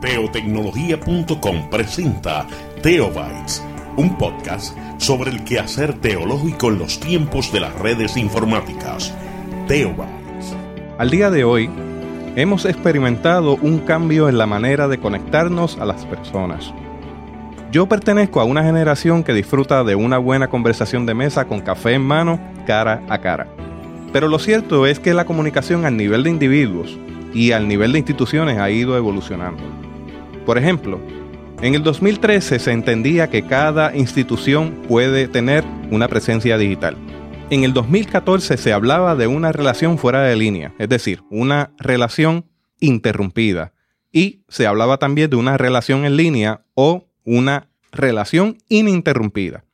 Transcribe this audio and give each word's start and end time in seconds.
Teotecnología.com 0.00 1.70
presenta 1.70 2.46
Teobytes, 2.82 3.64
un 3.96 4.16
podcast 4.16 4.76
sobre 4.96 5.32
el 5.32 5.42
quehacer 5.42 5.94
teológico 5.94 6.68
en 6.68 6.78
los 6.78 7.00
tiempos 7.00 7.50
de 7.50 7.58
las 7.58 7.74
redes 7.80 8.16
informáticas. 8.16 9.12
Teobytes. 9.66 10.54
Al 10.98 11.10
día 11.10 11.32
de 11.32 11.42
hoy, 11.42 11.68
hemos 12.36 12.64
experimentado 12.64 13.56
un 13.56 13.80
cambio 13.80 14.28
en 14.28 14.38
la 14.38 14.46
manera 14.46 14.86
de 14.86 14.98
conectarnos 14.98 15.78
a 15.78 15.84
las 15.84 16.04
personas. 16.04 16.72
Yo 17.72 17.86
pertenezco 17.88 18.40
a 18.40 18.44
una 18.44 18.62
generación 18.62 19.24
que 19.24 19.34
disfruta 19.34 19.82
de 19.82 19.96
una 19.96 20.18
buena 20.18 20.46
conversación 20.46 21.06
de 21.06 21.14
mesa 21.14 21.46
con 21.46 21.60
café 21.60 21.94
en 21.94 22.02
mano, 22.02 22.38
cara 22.68 23.02
a 23.08 23.18
cara. 23.18 23.48
Pero 24.12 24.28
lo 24.28 24.38
cierto 24.38 24.86
es 24.86 25.00
que 25.00 25.12
la 25.12 25.24
comunicación 25.24 25.84
al 25.86 25.96
nivel 25.96 26.22
de 26.22 26.30
individuos 26.30 26.96
y 27.34 27.50
al 27.50 27.66
nivel 27.66 27.90
de 27.90 27.98
instituciones 27.98 28.58
ha 28.58 28.70
ido 28.70 28.96
evolucionando. 28.96 29.87
Por 30.48 30.56
ejemplo, 30.56 30.98
en 31.60 31.74
el 31.74 31.82
2013 31.82 32.58
se 32.58 32.72
entendía 32.72 33.28
que 33.28 33.42
cada 33.46 33.94
institución 33.94 34.80
puede 34.88 35.28
tener 35.28 35.62
una 35.90 36.08
presencia 36.08 36.56
digital. 36.56 36.96
En 37.50 37.64
el 37.64 37.74
2014 37.74 38.56
se 38.56 38.72
hablaba 38.72 39.14
de 39.14 39.26
una 39.26 39.52
relación 39.52 39.98
fuera 39.98 40.22
de 40.22 40.36
línea, 40.36 40.72
es 40.78 40.88
decir, 40.88 41.22
una 41.28 41.74
relación 41.76 42.46
interrumpida. 42.80 43.74
Y 44.10 44.40
se 44.48 44.66
hablaba 44.66 44.96
también 44.96 45.28
de 45.28 45.36
una 45.36 45.58
relación 45.58 46.06
en 46.06 46.16
línea 46.16 46.64
o 46.72 47.10
una 47.24 47.68
relación 47.92 48.56
ininterrumpida. 48.70 49.66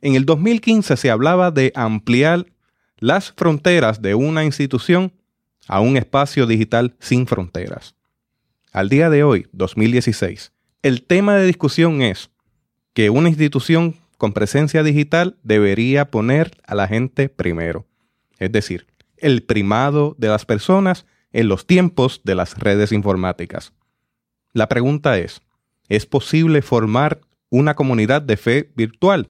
En 0.00 0.16
el 0.16 0.26
2015 0.26 0.96
se 0.96 1.08
hablaba 1.12 1.52
de 1.52 1.70
ampliar 1.76 2.46
las 2.98 3.30
fronteras 3.30 4.02
de 4.02 4.16
una 4.16 4.44
institución 4.44 5.12
a 5.68 5.78
un 5.78 5.96
espacio 5.96 6.48
digital 6.48 6.96
sin 6.98 7.28
fronteras. 7.28 7.94
Al 8.74 8.88
día 8.88 9.08
de 9.08 9.22
hoy, 9.22 9.46
2016, 9.52 10.50
el 10.82 11.04
tema 11.04 11.36
de 11.36 11.46
discusión 11.46 12.02
es 12.02 12.30
que 12.92 13.08
una 13.08 13.28
institución 13.28 13.94
con 14.18 14.32
presencia 14.32 14.82
digital 14.82 15.36
debería 15.44 16.10
poner 16.10 16.50
a 16.66 16.74
la 16.74 16.88
gente 16.88 17.28
primero. 17.28 17.86
Es 18.40 18.50
decir, 18.50 18.88
el 19.16 19.44
primado 19.44 20.16
de 20.18 20.26
las 20.26 20.44
personas 20.44 21.06
en 21.32 21.46
los 21.46 21.68
tiempos 21.68 22.22
de 22.24 22.34
las 22.34 22.58
redes 22.58 22.90
informáticas. 22.90 23.72
La 24.52 24.68
pregunta 24.68 25.18
es, 25.18 25.40
¿es 25.88 26.04
posible 26.04 26.60
formar 26.60 27.20
una 27.50 27.76
comunidad 27.76 28.22
de 28.22 28.36
fe 28.36 28.72
virtual? 28.74 29.28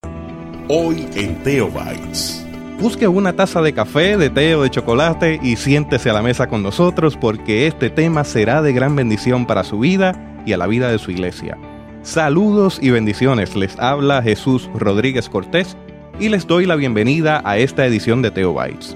Hoy 0.68 1.06
en 1.16 1.42
Teobytes. 1.42 2.43
Busque 2.84 3.08
una 3.08 3.34
taza 3.34 3.62
de 3.62 3.72
café, 3.72 4.18
de 4.18 4.28
té 4.28 4.54
o 4.54 4.62
de 4.62 4.68
chocolate 4.68 5.40
y 5.42 5.56
siéntese 5.56 6.10
a 6.10 6.12
la 6.12 6.20
mesa 6.20 6.48
con 6.48 6.62
nosotros 6.62 7.16
porque 7.16 7.66
este 7.66 7.88
tema 7.88 8.24
será 8.24 8.60
de 8.60 8.74
gran 8.74 8.94
bendición 8.94 9.46
para 9.46 9.64
su 9.64 9.78
vida 9.78 10.36
y 10.44 10.52
a 10.52 10.58
la 10.58 10.66
vida 10.66 10.90
de 10.90 10.98
su 10.98 11.10
iglesia. 11.10 11.56
Saludos 12.02 12.78
y 12.82 12.90
bendiciones, 12.90 13.56
les 13.56 13.78
habla 13.78 14.20
Jesús 14.20 14.68
Rodríguez 14.74 15.30
Cortés 15.30 15.78
y 16.20 16.28
les 16.28 16.46
doy 16.46 16.66
la 16.66 16.76
bienvenida 16.76 17.40
a 17.46 17.56
esta 17.56 17.86
edición 17.86 18.20
de 18.20 18.30
Teobytes. 18.30 18.94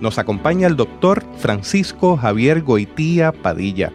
Nos 0.00 0.18
acompaña 0.18 0.66
el 0.66 0.76
doctor 0.76 1.22
Francisco 1.36 2.16
Javier 2.16 2.62
Goitía 2.62 3.32
Padilla 3.32 3.92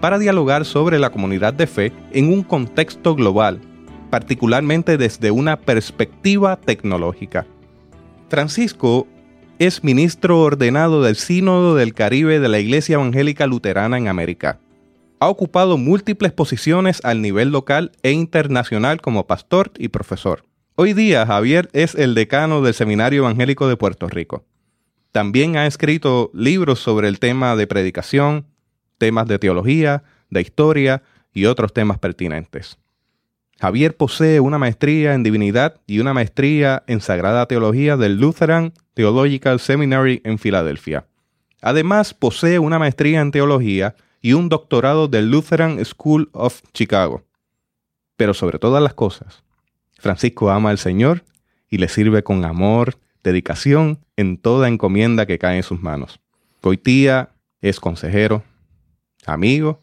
para 0.00 0.18
dialogar 0.18 0.64
sobre 0.64 0.98
la 0.98 1.10
comunidad 1.10 1.54
de 1.54 1.68
fe 1.68 1.92
en 2.10 2.32
un 2.32 2.42
contexto 2.42 3.14
global, 3.14 3.60
particularmente 4.10 4.98
desde 4.98 5.30
una 5.30 5.60
perspectiva 5.60 6.56
tecnológica. 6.56 7.46
Francisco 8.28 9.06
es 9.58 9.82
ministro 9.82 10.40
ordenado 10.40 11.02
del 11.02 11.16
Sínodo 11.16 11.74
del 11.74 11.94
Caribe 11.94 12.40
de 12.40 12.48
la 12.48 12.58
Iglesia 12.58 12.94
Evangélica 12.94 13.46
Luterana 13.46 13.96
en 13.96 14.06
América. 14.06 14.60
Ha 15.18 15.28
ocupado 15.28 15.78
múltiples 15.78 16.32
posiciones 16.32 17.00
al 17.04 17.22
nivel 17.22 17.48
local 17.48 17.90
e 18.02 18.12
internacional 18.12 19.00
como 19.00 19.26
pastor 19.26 19.72
y 19.78 19.88
profesor. 19.88 20.44
Hoy 20.74 20.92
día 20.92 21.26
Javier 21.26 21.70
es 21.72 21.94
el 21.94 22.14
decano 22.14 22.60
del 22.60 22.74
Seminario 22.74 23.20
Evangélico 23.20 23.66
de 23.66 23.78
Puerto 23.78 24.08
Rico. 24.08 24.44
También 25.10 25.56
ha 25.56 25.66
escrito 25.66 26.30
libros 26.34 26.80
sobre 26.80 27.08
el 27.08 27.18
tema 27.18 27.56
de 27.56 27.66
predicación, 27.66 28.44
temas 28.98 29.26
de 29.26 29.38
teología, 29.38 30.02
de 30.28 30.42
historia 30.42 31.02
y 31.32 31.46
otros 31.46 31.72
temas 31.72 31.98
pertinentes. 31.98 32.78
Javier 33.60 33.96
posee 33.96 34.38
una 34.38 34.56
maestría 34.56 35.14
en 35.14 35.24
divinidad 35.24 35.80
y 35.86 35.98
una 35.98 36.14
maestría 36.14 36.84
en 36.86 37.00
sagrada 37.00 37.46
teología 37.46 37.96
del 37.96 38.20
Lutheran 38.20 38.72
Theological 38.94 39.58
Seminary 39.58 40.20
en 40.24 40.38
Filadelfia. 40.38 41.06
Además, 41.60 42.14
posee 42.14 42.60
una 42.60 42.78
maestría 42.78 43.20
en 43.20 43.32
teología 43.32 43.96
y 44.22 44.34
un 44.34 44.48
doctorado 44.48 45.08
del 45.08 45.30
Lutheran 45.30 45.84
School 45.84 46.30
of 46.32 46.62
Chicago. 46.72 47.24
Pero 48.16 48.32
sobre 48.32 48.60
todas 48.60 48.80
las 48.80 48.94
cosas, 48.94 49.42
Francisco 49.98 50.50
ama 50.50 50.70
al 50.70 50.78
Señor 50.78 51.24
y 51.68 51.78
le 51.78 51.88
sirve 51.88 52.22
con 52.22 52.44
amor, 52.44 52.96
dedicación 53.24 53.98
en 54.16 54.38
toda 54.38 54.68
encomienda 54.68 55.26
que 55.26 55.38
cae 55.38 55.56
en 55.56 55.62
sus 55.64 55.80
manos. 55.80 56.20
Coitía 56.60 57.30
es 57.60 57.80
consejero, 57.80 58.44
amigo, 59.26 59.82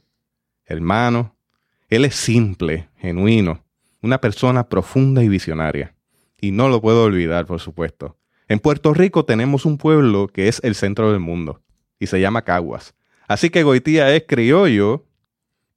hermano. 0.66 1.36
Él 1.90 2.06
es 2.06 2.16
simple, 2.16 2.90
genuino, 2.98 3.65
una 4.06 4.22
persona 4.22 4.70
profunda 4.70 5.24
y 5.24 5.30
visionaria. 5.30 5.96
Y 6.40 6.52
no 6.52 6.70
lo 6.70 6.80
puedo 6.80 7.04
olvidar, 7.04 7.46
por 7.46 7.60
supuesto. 7.60 8.18
En 8.48 8.60
Puerto 8.60 8.94
Rico 8.94 9.26
tenemos 9.26 9.66
un 9.66 9.78
pueblo 9.80 10.28
que 10.28 10.48
es 10.48 10.62
el 10.64 10.76
centro 10.76 11.12
del 11.12 11.20
mundo 11.20 11.62
y 12.00 12.06
se 12.08 12.22
llama 12.22 12.44
Caguas. 12.44 12.94
Así 13.28 13.50
que 13.50 13.64
Goitía 13.64 14.16
es 14.16 14.26
criollo, 14.28 15.06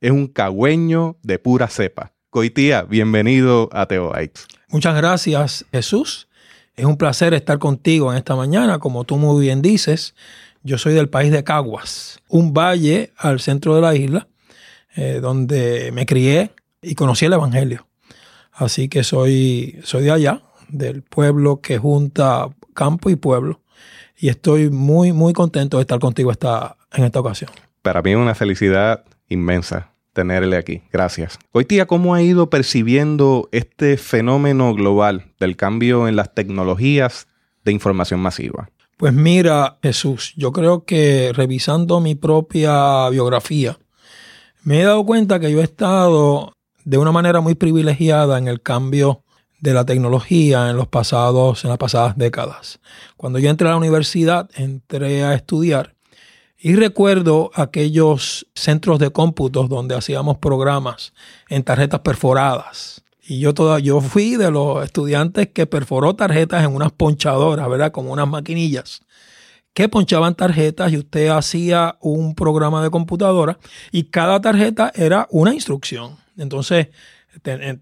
es 0.02 0.10
un 0.10 0.26
cagüeño 0.26 1.16
de 1.22 1.38
pura 1.38 1.68
cepa. 1.68 2.12
Goitía, 2.30 2.82
bienvenido 2.82 3.70
a 3.72 3.86
Teoites. 3.86 4.46
Muchas 4.68 4.94
gracias, 4.94 5.64
Jesús. 5.72 6.28
Es 6.76 6.84
un 6.84 6.98
placer 6.98 7.32
estar 7.32 7.58
contigo 7.58 8.12
en 8.12 8.18
esta 8.18 8.36
mañana. 8.36 8.78
Como 8.78 9.04
tú 9.04 9.16
muy 9.16 9.42
bien 9.42 9.62
dices, 9.62 10.14
yo 10.62 10.76
soy 10.76 10.92
del 10.92 11.08
país 11.08 11.32
de 11.32 11.42
Caguas, 11.44 12.20
un 12.28 12.52
valle 12.52 13.14
al 13.16 13.40
centro 13.40 13.74
de 13.74 13.80
la 13.80 13.94
isla, 13.94 14.28
eh, 14.94 15.20
donde 15.22 15.90
me 15.92 16.04
crié 16.04 16.50
y 16.82 16.94
conocí 16.94 17.24
el 17.24 17.32
Evangelio. 17.32 17.87
Así 18.58 18.88
que 18.88 19.04
soy, 19.04 19.78
soy 19.84 20.02
de 20.02 20.10
allá, 20.10 20.42
del 20.68 21.02
pueblo 21.02 21.60
que 21.60 21.78
junta 21.78 22.48
campo 22.74 23.08
y 23.08 23.14
pueblo. 23.14 23.60
Y 24.16 24.28
estoy 24.28 24.68
muy, 24.68 25.12
muy 25.12 25.32
contento 25.32 25.76
de 25.76 25.82
estar 25.82 26.00
contigo 26.00 26.32
esta, 26.32 26.76
en 26.92 27.04
esta 27.04 27.20
ocasión. 27.20 27.52
Para 27.82 28.02
mí 28.02 28.10
es 28.10 28.16
una 28.16 28.34
felicidad 28.34 29.04
inmensa 29.28 29.92
tenerle 30.12 30.56
aquí. 30.56 30.82
Gracias. 30.92 31.38
Hoy 31.52 31.66
día, 31.68 31.86
¿cómo 31.86 32.14
ha 32.14 32.22
ido 32.22 32.50
percibiendo 32.50 33.48
este 33.52 33.96
fenómeno 33.96 34.74
global 34.74 35.26
del 35.38 35.56
cambio 35.56 36.08
en 36.08 36.16
las 36.16 36.34
tecnologías 36.34 37.28
de 37.64 37.70
información 37.70 38.18
masiva? 38.18 38.70
Pues 38.96 39.12
mira, 39.12 39.78
Jesús, 39.84 40.34
yo 40.36 40.50
creo 40.50 40.84
que 40.84 41.30
revisando 41.32 42.00
mi 42.00 42.16
propia 42.16 43.08
biografía, 43.10 43.78
me 44.64 44.80
he 44.80 44.82
dado 44.82 45.06
cuenta 45.06 45.38
que 45.38 45.52
yo 45.52 45.60
he 45.60 45.64
estado 45.64 46.52
de 46.88 46.96
una 46.96 47.12
manera 47.12 47.42
muy 47.42 47.54
privilegiada 47.54 48.38
en 48.38 48.48
el 48.48 48.62
cambio 48.62 49.22
de 49.60 49.74
la 49.74 49.84
tecnología 49.84 50.70
en 50.70 50.76
los 50.78 50.88
pasados, 50.88 51.62
en 51.64 51.68
las 51.68 51.76
pasadas 51.76 52.16
décadas. 52.16 52.80
Cuando 53.18 53.38
yo 53.38 53.50
entré 53.50 53.68
a 53.68 53.72
la 53.72 53.76
universidad, 53.76 54.48
entré 54.54 55.22
a 55.22 55.34
estudiar 55.34 55.94
y 56.58 56.76
recuerdo 56.76 57.50
aquellos 57.52 58.46
centros 58.54 58.98
de 59.00 59.10
cómputos 59.10 59.68
donde 59.68 59.96
hacíamos 59.96 60.38
programas 60.38 61.12
en 61.50 61.62
tarjetas 61.62 62.00
perforadas. 62.00 63.02
Y 63.20 63.38
yo, 63.38 63.52
toda, 63.52 63.80
yo 63.80 64.00
fui 64.00 64.36
de 64.36 64.50
los 64.50 64.82
estudiantes 64.82 65.48
que 65.48 65.66
perforó 65.66 66.16
tarjetas 66.16 66.64
en 66.64 66.74
unas 66.74 66.92
ponchadoras, 66.92 67.68
¿verdad? 67.68 67.92
Como 67.92 68.14
unas 68.14 68.28
maquinillas 68.28 69.02
que 69.74 69.90
ponchaban 69.90 70.34
tarjetas 70.34 70.90
y 70.90 70.96
usted 70.96 71.28
hacía 71.28 71.98
un 72.00 72.34
programa 72.34 72.82
de 72.82 72.88
computadora 72.88 73.58
y 73.92 74.04
cada 74.04 74.40
tarjeta 74.40 74.90
era 74.94 75.28
una 75.30 75.52
instrucción. 75.52 76.16
Entonces, 76.38 76.88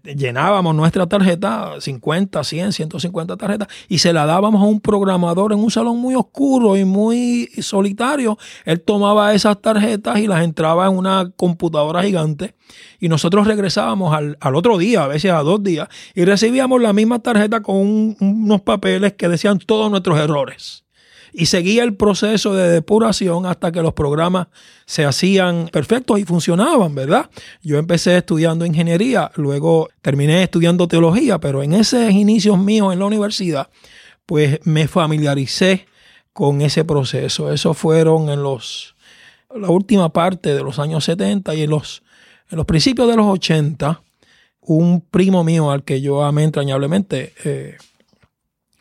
llenábamos 0.03 0.75
nuestra 0.75 1.07
tarjeta, 1.07 1.79
50, 1.79 2.43
100, 2.43 2.73
150 2.73 3.37
tarjetas, 3.37 3.67
y 3.87 3.99
se 3.99 4.13
la 4.13 4.25
dábamos 4.25 4.61
a 4.61 4.65
un 4.65 4.81
programador 4.81 5.53
en 5.53 5.59
un 5.59 5.71
salón 5.71 5.97
muy 5.97 6.15
oscuro 6.15 6.77
y 6.77 6.85
muy 6.85 7.49
solitario. 7.61 8.37
Él 8.65 8.81
tomaba 8.81 9.33
esas 9.33 9.61
tarjetas 9.61 10.19
y 10.19 10.27
las 10.27 10.43
entraba 10.43 10.87
en 10.87 10.97
una 10.97 11.31
computadora 11.35 12.03
gigante 12.03 12.55
y 12.99 13.07
nosotros 13.09 13.47
regresábamos 13.47 14.13
al, 14.13 14.55
otro 14.55 14.77
día, 14.77 15.03
a 15.03 15.07
veces 15.07 15.31
a 15.31 15.41
dos 15.41 15.63
días, 15.63 15.87
y 16.13 16.25
recibíamos 16.25 16.81
la 16.81 16.93
misma 16.93 17.19
tarjeta 17.19 17.61
con 17.61 18.17
unos 18.19 18.61
papeles 18.61 19.13
que 19.13 19.29
decían 19.29 19.59
todos 19.59 19.89
nuestros 19.89 20.19
errores 20.19 20.86
y 21.33 21.47
seguía 21.47 21.83
el 21.83 21.95
proceso 21.95 22.53
de 22.53 22.69
depuración 22.69 23.45
hasta 23.45 23.71
que 23.71 23.81
los 23.81 23.93
programas 23.93 24.47
se 24.85 25.05
hacían 25.05 25.69
perfectos 25.71 26.19
y 26.19 26.25
funcionaban, 26.25 26.95
¿verdad? 26.95 27.29
Yo 27.61 27.77
empecé 27.77 28.17
estudiando 28.17 28.65
ingeniería, 28.65 29.31
luego 29.35 29.89
terminé 30.01 30.43
estudiando 30.43 30.87
teología, 30.87 31.39
pero 31.39 31.63
en 31.63 31.73
esos 31.73 32.11
inicios 32.11 32.57
míos 32.57 32.93
en 32.93 32.99
la 32.99 33.05
universidad, 33.05 33.69
pues 34.25 34.59
me 34.63 34.87
familiaricé 34.87 35.87
con 36.33 36.61
ese 36.61 36.85
proceso. 36.85 37.51
Eso 37.51 37.73
fueron 37.73 38.29
en 38.29 38.43
los 38.43 38.95
la 39.55 39.69
última 39.69 40.09
parte 40.09 40.53
de 40.53 40.61
los 40.61 40.77
años 40.79 41.05
70 41.05 41.55
y 41.55 41.63
en 41.63 41.69
los 41.69 42.03
En 42.49 42.57
los 42.57 42.65
principios 42.65 43.09
de 43.09 43.17
los 43.17 43.25
80, 43.25 44.01
un 44.61 45.01
primo 45.01 45.43
mío 45.43 45.69
al 45.71 45.83
que 45.83 45.99
yo 45.99 46.23
amé 46.23 46.43
entrañablemente, 46.43 47.33
eh, 47.43 47.77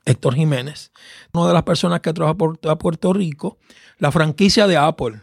Héctor 0.06 0.34
Jiménez, 0.34 0.92
una 1.34 1.48
de 1.48 1.52
las 1.52 1.64
personas 1.64 2.00
que 2.00 2.12
trajo 2.12 2.30
a 2.68 2.78
Puerto 2.78 3.12
Rico, 3.12 3.58
la 3.98 4.10
franquicia 4.10 4.66
de 4.66 4.76
Apple, 4.76 5.20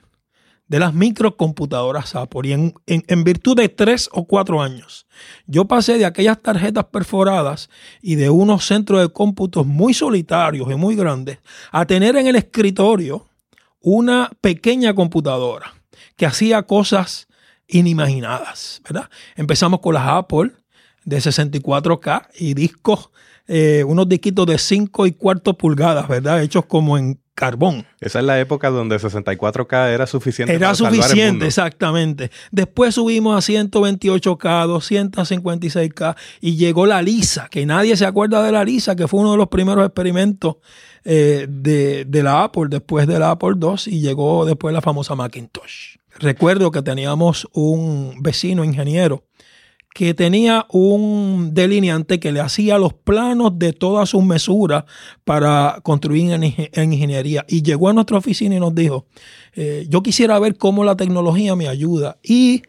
de 0.68 0.80
las 0.80 0.94
microcomputadoras 0.94 2.16
Apple. 2.16 2.50
Y 2.50 2.54
en, 2.54 2.74
en, 2.86 3.24
virtud 3.24 3.56
de 3.56 3.70
tres 3.70 4.10
o 4.12 4.26
cuatro 4.26 4.62
años, 4.62 5.08
yo 5.46 5.66
pasé 5.66 5.98
de 5.98 6.06
aquellas 6.06 6.42
tarjetas 6.42 6.86
perforadas 6.86 7.70
y 8.02 8.16
de 8.16 8.30
unos 8.30 8.66
centros 8.66 9.02
de 9.02 9.10
cómputos 9.10 9.66
muy 9.66 9.94
solitarios 9.94 10.70
y 10.72 10.76
muy 10.76 10.96
grandes 10.96 11.40
a 11.72 11.86
tener 11.86 12.16
en 12.16 12.28
el 12.28 12.36
escritorio 12.36 13.28
una 13.80 14.32
pequeña 14.42 14.94
computadora 14.94 15.74
que 16.16 16.26
hacía 16.26 16.64
cosas 16.64 17.28
inimaginadas, 17.68 18.82
¿verdad? 18.84 19.10
Empezamos 19.36 19.80
con 19.80 19.94
las 19.94 20.08
Apple 20.08 20.52
de 21.06 21.18
64K 21.18 22.30
y 22.36 22.54
discos, 22.54 23.10
eh, 23.48 23.84
unos 23.86 24.08
disquitos 24.08 24.46
de 24.46 24.58
5 24.58 25.06
y 25.08 25.12
cuarto 25.12 25.58
pulgadas, 25.58 26.08
¿verdad? 26.08 26.42
Hechos 26.42 26.66
como 26.66 26.98
en 26.98 27.20
carbón. 27.36 27.86
Esa 28.00 28.20
es 28.20 28.26
la 28.26 28.40
época 28.40 28.70
donde 28.70 28.98
64K 28.98 29.90
era 29.90 30.06
suficiente. 30.06 30.54
Era 30.54 30.76
suficiente, 30.76 31.48
exactamente. 31.48 32.32
Después 32.52 32.96
subimos 32.96 33.36
a 33.36 33.52
128K, 33.52 34.68
256K 34.68 36.16
y 36.42 36.56
llegó 36.56 36.86
la 36.86 37.02
Lisa, 37.02 37.48
que 37.50 37.66
nadie 37.66 37.98
se 37.98 38.06
acuerda 38.06 38.44
de 38.44 38.52
la 38.52 38.64
Lisa, 38.64 38.96
que 38.96 39.08
fue 39.08 39.22
uno 39.22 39.32
de 39.32 39.38
los 39.38 39.48
primeros 39.48 39.86
experimentos 39.86 40.58
eh, 41.04 41.48
de, 41.50 42.06
de, 42.06 42.24
la 42.24 42.44
Apple 42.44 42.68
después 42.70 43.08
de 43.08 43.20
la 43.20 43.32
Apple 43.32 43.56
II 43.60 43.76
y 43.88 44.00
llegó 44.00 44.46
después 44.46 44.74
la 44.74 44.82
famosa 44.82 45.16
Macintosh. 45.16 45.98
Recuerdo 46.20 46.72
que 46.72 46.82
teníamos 46.84 47.48
un 47.54 48.22
vecino 48.22 48.64
ingeniero 48.64 49.24
que 49.94 50.14
tenía 50.14 50.66
un 50.70 51.54
delineante 51.54 52.20
que 52.20 52.32
le 52.32 52.40
hacía 52.40 52.78
los 52.78 52.94
planos 52.94 53.60
de 53.60 53.74
todas 53.74 54.10
sus 54.10 54.24
mesuras 54.24 54.86
para 55.24 55.80
construir 55.84 56.32
en, 56.32 56.44
ingeniería. 56.94 57.46
Y 57.48 57.62
llegó 57.62 57.90
a 57.90 57.94
nuestra 57.94 58.18
oficina 58.18 58.56
y 58.56 58.60
nos 58.60 58.74
dijo, 58.74 59.06
eh, 59.54 59.86
yo 59.90 60.02
quisiera 60.02 60.40
ver 60.40 60.58
cómo 60.58 60.84
la 60.84 60.96
tecnología 60.96 61.56
me 61.56 61.68
ayuda. 61.68 62.18
Y 62.24 62.64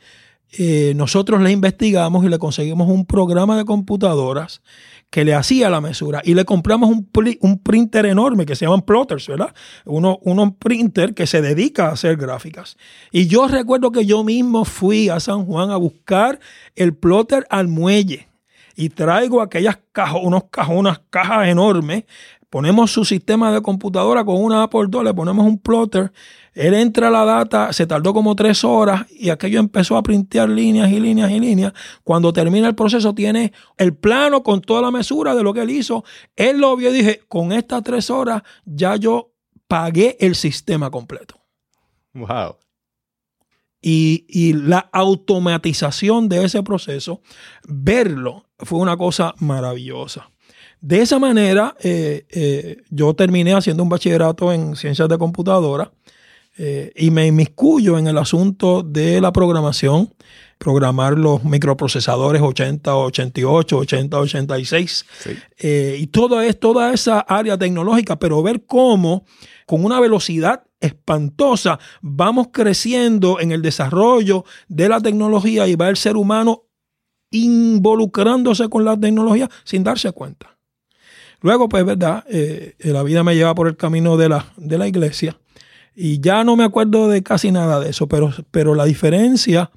eh, 0.58 0.92
nosotros 0.96 1.40
le 1.40 1.50
investigamos 1.50 2.24
y 2.24 2.28
le 2.28 2.38
conseguimos 2.38 2.88
un 2.88 3.06
programa 3.06 3.56
de 3.56 3.64
computadoras 3.64 4.60
que 5.14 5.24
le 5.24 5.32
hacía 5.32 5.70
la 5.70 5.80
mesura 5.80 6.22
y 6.24 6.34
le 6.34 6.44
compramos 6.44 6.90
un, 6.90 7.08
un 7.40 7.58
printer 7.60 8.04
enorme 8.04 8.46
que 8.46 8.56
se 8.56 8.64
llaman 8.64 8.82
plotters, 8.82 9.28
¿verdad? 9.28 9.54
Uno, 9.84 10.18
uno 10.22 10.56
printer 10.56 11.14
que 11.14 11.28
se 11.28 11.40
dedica 11.40 11.86
a 11.86 11.92
hacer 11.92 12.16
gráficas. 12.16 12.76
Y 13.12 13.28
yo 13.28 13.46
recuerdo 13.46 13.92
que 13.92 14.06
yo 14.06 14.24
mismo 14.24 14.64
fui 14.64 15.10
a 15.10 15.20
San 15.20 15.44
Juan 15.46 15.70
a 15.70 15.76
buscar 15.76 16.40
el 16.74 16.96
plotter 16.96 17.46
al 17.48 17.68
muelle 17.68 18.26
y 18.74 18.88
traigo 18.88 19.40
aquellas 19.40 19.78
cajas, 19.92 20.18
unos 20.20 20.46
cajonas, 20.50 21.00
cajas 21.10 21.46
enormes 21.46 22.06
ponemos 22.54 22.92
su 22.92 23.04
sistema 23.04 23.50
de 23.50 23.62
computadora 23.62 24.24
con 24.24 24.40
una 24.40 24.62
Apple 24.62 24.86
II, 24.88 25.02
le 25.02 25.12
ponemos 25.12 25.44
un 25.44 25.58
plotter, 25.58 26.12
él 26.52 26.74
entra 26.74 27.08
a 27.08 27.10
la 27.10 27.24
data, 27.24 27.72
se 27.72 27.84
tardó 27.84 28.14
como 28.14 28.36
tres 28.36 28.62
horas 28.62 29.06
y 29.10 29.30
aquello 29.30 29.58
empezó 29.58 29.96
a 29.96 30.04
printear 30.04 30.48
líneas 30.48 30.92
y 30.92 31.00
líneas 31.00 31.32
y 31.32 31.40
líneas. 31.40 31.72
Cuando 32.04 32.32
termina 32.32 32.68
el 32.68 32.76
proceso 32.76 33.12
tiene 33.12 33.52
el 33.76 33.96
plano 33.96 34.44
con 34.44 34.60
toda 34.60 34.82
la 34.82 34.92
mesura 34.92 35.34
de 35.34 35.42
lo 35.42 35.52
que 35.52 35.62
él 35.62 35.70
hizo. 35.70 36.04
Él 36.36 36.58
lo 36.58 36.76
vio 36.76 36.90
y 36.90 36.92
dije, 36.92 37.22
con 37.26 37.50
estas 37.50 37.82
tres 37.82 38.08
horas 38.08 38.44
ya 38.64 38.94
yo 38.94 39.32
pagué 39.66 40.16
el 40.20 40.36
sistema 40.36 40.92
completo. 40.92 41.34
Wow. 42.12 42.58
Y, 43.82 44.26
y, 44.28 44.52
la 44.52 44.88
automatización 44.92 46.28
de 46.28 46.44
ese 46.44 46.62
proceso, 46.62 47.20
verlo, 47.66 48.46
fue 48.60 48.78
una 48.78 48.96
cosa 48.96 49.34
maravillosa. 49.40 50.30
De 50.84 51.00
esa 51.00 51.18
manera, 51.18 51.74
eh, 51.82 52.26
eh, 52.28 52.82
yo 52.90 53.14
terminé 53.14 53.54
haciendo 53.54 53.82
un 53.82 53.88
bachillerato 53.88 54.52
en 54.52 54.76
ciencias 54.76 55.08
de 55.08 55.16
computadora 55.16 55.90
eh, 56.58 56.92
y 56.94 57.10
me 57.10 57.26
inmiscuyo 57.26 57.96
en 57.96 58.06
el 58.06 58.18
asunto 58.18 58.82
de 58.82 59.18
la 59.22 59.32
programación, 59.32 60.12
programar 60.58 61.16
los 61.16 61.42
microprocesadores 61.42 62.42
80, 62.42 62.96
88, 62.96 63.78
80, 63.78 64.18
86 64.18 65.06
y 65.62 66.06
toda, 66.08 66.44
es, 66.44 66.60
toda 66.60 66.92
esa 66.92 67.20
área 67.20 67.56
tecnológica, 67.56 68.18
pero 68.18 68.42
ver 68.42 68.66
cómo 68.66 69.24
con 69.64 69.86
una 69.86 70.00
velocidad 70.00 70.64
espantosa 70.80 71.78
vamos 72.02 72.48
creciendo 72.52 73.40
en 73.40 73.52
el 73.52 73.62
desarrollo 73.62 74.44
de 74.68 74.90
la 74.90 75.00
tecnología 75.00 75.66
y 75.66 75.76
va 75.76 75.88
el 75.88 75.96
ser 75.96 76.18
humano 76.18 76.64
involucrándose 77.30 78.68
con 78.68 78.84
la 78.84 79.00
tecnología 79.00 79.48
sin 79.64 79.82
darse 79.82 80.12
cuenta. 80.12 80.53
Luego, 81.44 81.68
pues, 81.68 81.84
verdad, 81.84 82.24
eh, 82.30 82.74
la 82.78 83.02
vida 83.02 83.22
me 83.22 83.34
lleva 83.34 83.54
por 83.54 83.68
el 83.68 83.76
camino 83.76 84.16
de 84.16 84.30
la, 84.30 84.46
de 84.56 84.78
la 84.78 84.88
iglesia 84.88 85.38
y 85.94 86.18
ya 86.18 86.42
no 86.42 86.56
me 86.56 86.64
acuerdo 86.64 87.06
de 87.06 87.22
casi 87.22 87.52
nada 87.52 87.80
de 87.80 87.90
eso, 87.90 88.08
pero, 88.08 88.32
pero 88.50 88.74
la 88.74 88.86
diferencia 88.86 89.70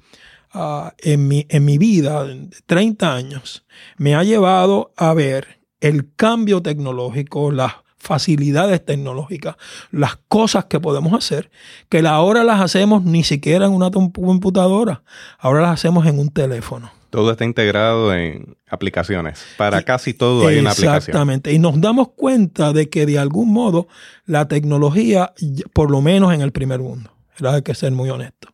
ah, 0.54 0.94
en, 0.96 1.28
mi, 1.28 1.44
en 1.50 1.66
mi 1.66 1.76
vida, 1.76 2.24
de 2.24 2.48
30 2.64 3.14
años, 3.14 3.66
me 3.98 4.14
ha 4.14 4.24
llevado 4.24 4.94
a 4.96 5.12
ver 5.12 5.60
el 5.80 6.10
cambio 6.16 6.62
tecnológico, 6.62 7.52
las 7.52 7.74
facilidades 7.98 8.84
tecnológicas, 8.84 9.56
las 9.90 10.16
cosas 10.28 10.66
que 10.66 10.80
podemos 10.80 11.12
hacer, 11.12 11.50
que 11.88 11.98
ahora 12.06 12.44
las 12.44 12.60
hacemos 12.60 13.04
ni 13.04 13.24
siquiera 13.24 13.66
en 13.66 13.72
una 13.72 13.90
computadora, 13.90 15.02
ahora 15.38 15.62
las 15.62 15.72
hacemos 15.72 16.06
en 16.06 16.18
un 16.18 16.30
teléfono. 16.30 16.90
Todo 17.10 17.30
está 17.30 17.44
integrado 17.44 18.14
en 18.14 18.56
aplicaciones. 18.68 19.42
Para 19.56 19.82
casi 19.82 20.12
todo 20.12 20.46
hay 20.46 20.58
una 20.58 20.72
aplicación. 20.72 20.96
Exactamente. 20.96 21.52
Y 21.52 21.58
nos 21.58 21.80
damos 21.80 22.08
cuenta 22.14 22.74
de 22.74 22.90
que 22.90 23.06
de 23.06 23.18
algún 23.18 23.50
modo 23.50 23.88
la 24.26 24.46
tecnología, 24.46 25.32
por 25.72 25.90
lo 25.90 26.02
menos 26.02 26.34
en 26.34 26.42
el 26.42 26.52
primer 26.52 26.80
mundo, 26.80 27.10
hay 27.40 27.62
que 27.62 27.74
ser 27.74 27.92
muy 27.92 28.10
honesto, 28.10 28.48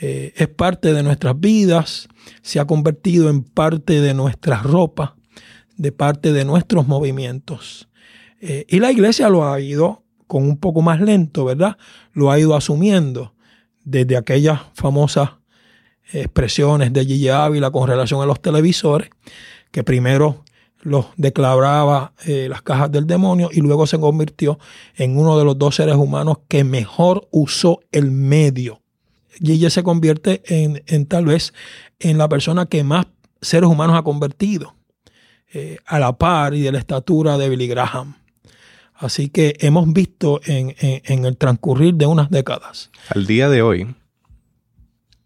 eh, 0.00 0.32
es 0.36 0.48
parte 0.48 0.92
de 0.92 1.02
nuestras 1.02 1.38
vidas, 1.38 2.08
se 2.42 2.60
ha 2.60 2.66
convertido 2.66 3.30
en 3.30 3.42
parte 3.42 4.00
de 4.00 4.14
nuestra 4.14 4.60
ropa, 4.60 5.16
de 5.76 5.92
parte 5.92 6.32
de 6.32 6.44
nuestros 6.44 6.86
movimientos. 6.86 7.88
Eh, 8.42 8.66
y 8.68 8.80
la 8.80 8.90
iglesia 8.90 9.28
lo 9.28 9.48
ha 9.48 9.60
ido 9.60 10.02
con 10.26 10.42
un 10.42 10.56
poco 10.56 10.82
más 10.82 11.00
lento, 11.00 11.44
¿verdad? 11.44 11.76
Lo 12.12 12.32
ha 12.32 12.40
ido 12.40 12.56
asumiendo 12.56 13.34
desde 13.84 14.16
aquellas 14.16 14.60
famosas 14.74 15.30
expresiones 16.12 16.92
de 16.92 17.06
Gigi 17.06 17.28
Ávila 17.28 17.70
con 17.70 17.88
relación 17.88 18.20
a 18.20 18.26
los 18.26 18.42
televisores, 18.42 19.10
que 19.70 19.84
primero 19.84 20.44
los 20.80 21.06
declaraba 21.16 22.14
eh, 22.26 22.48
las 22.50 22.62
cajas 22.62 22.90
del 22.90 23.06
demonio 23.06 23.48
y 23.52 23.60
luego 23.60 23.86
se 23.86 24.00
convirtió 24.00 24.58
en 24.96 25.16
uno 25.16 25.38
de 25.38 25.44
los 25.44 25.56
dos 25.56 25.76
seres 25.76 25.94
humanos 25.94 26.38
que 26.48 26.64
mejor 26.64 27.28
usó 27.30 27.80
el 27.92 28.10
medio. 28.10 28.82
Gigi 29.38 29.70
se 29.70 29.84
convierte 29.84 30.42
en, 30.46 31.06
tal 31.06 31.26
vez 31.26 31.54
en 32.00 32.18
la 32.18 32.28
persona 32.28 32.66
que 32.66 32.82
más 32.82 33.06
seres 33.40 33.70
humanos 33.70 33.96
ha 33.96 34.02
convertido, 34.02 34.74
eh, 35.54 35.78
a 35.86 36.00
la 36.00 36.16
par 36.18 36.54
y 36.54 36.62
de 36.62 36.72
la 36.72 36.78
estatura 36.78 37.38
de 37.38 37.48
Billy 37.48 37.68
Graham. 37.68 38.16
Así 39.02 39.28
que 39.28 39.56
hemos 39.60 39.92
visto 39.92 40.40
en, 40.46 40.74
en 40.78 41.24
el 41.24 41.36
transcurrir 41.36 41.94
de 41.94 42.06
unas 42.06 42.30
décadas. 42.30 42.90
Al 43.08 43.26
día 43.26 43.48
de 43.48 43.60
hoy, 43.60 43.94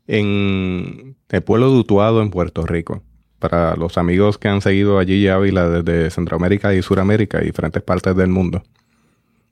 en 0.06 1.16
el 1.28 1.42
pueblo 1.42 1.70
de 1.70 1.78
Utuado, 1.78 2.22
en 2.22 2.30
Puerto 2.30 2.62
Rico. 2.66 3.02
Para 3.38 3.76
los 3.76 3.98
amigos 3.98 4.38
que 4.38 4.48
han 4.48 4.62
seguido 4.62 4.98
allí 4.98 5.28
Ávila 5.28 5.68
desde 5.68 6.10
Centroamérica 6.10 6.74
y 6.74 6.82
Suramérica 6.82 7.42
y 7.42 7.46
diferentes 7.46 7.82
partes 7.82 8.16
del 8.16 8.28
mundo. 8.28 8.62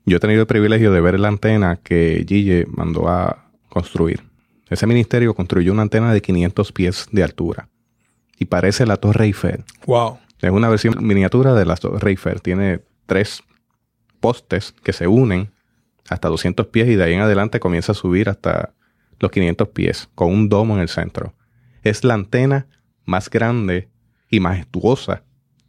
Yo 0.05 0.17
he 0.17 0.19
tenido 0.19 0.41
el 0.41 0.47
privilegio 0.47 0.91
de 0.91 1.01
ver 1.01 1.19
la 1.19 1.27
antena 1.27 1.77
que 1.77 2.25
Gille 2.27 2.65
mandó 2.67 3.07
a 3.09 3.49
construir. 3.69 4.23
Ese 4.69 4.87
ministerio 4.87 5.35
construyó 5.35 5.71
una 5.71 5.83
antena 5.83 6.13
de 6.13 6.21
500 6.21 6.71
pies 6.71 7.07
de 7.11 7.23
altura 7.23 7.69
y 8.37 8.45
parece 8.45 8.85
la 8.85 8.97
Torre 8.97 9.25
Eiffel. 9.25 9.63
Wow. 9.85 10.17
Es 10.41 10.51
una 10.51 10.69
versión 10.69 10.95
miniatura 11.05 11.53
de 11.53 11.65
la 11.65 11.75
Torre 11.75 12.11
Eiffel. 12.11 12.41
Tiene 12.41 12.81
tres 13.05 13.43
postes 14.25 14.73
que 14.81 14.91
se 14.91 15.05
unen 15.05 15.51
hasta 16.09 16.29
200 16.29 16.65
pies 16.65 16.87
y 16.87 16.95
de 16.95 17.03
ahí 17.03 17.13
en 17.13 17.19
adelante 17.19 17.59
comienza 17.59 17.91
a 17.91 17.95
subir 17.95 18.27
hasta 18.27 18.73
los 19.19 19.29
500 19.29 19.67
pies, 19.67 20.09
con 20.15 20.33
un 20.33 20.49
domo 20.49 20.73
en 20.73 20.81
el 20.81 20.89
centro. 20.89 21.35
Es 21.83 22.03
la 22.03 22.15
antena 22.15 22.65
más 23.05 23.29
grande 23.29 23.87
y 24.31 24.39
majestuosa 24.39 25.21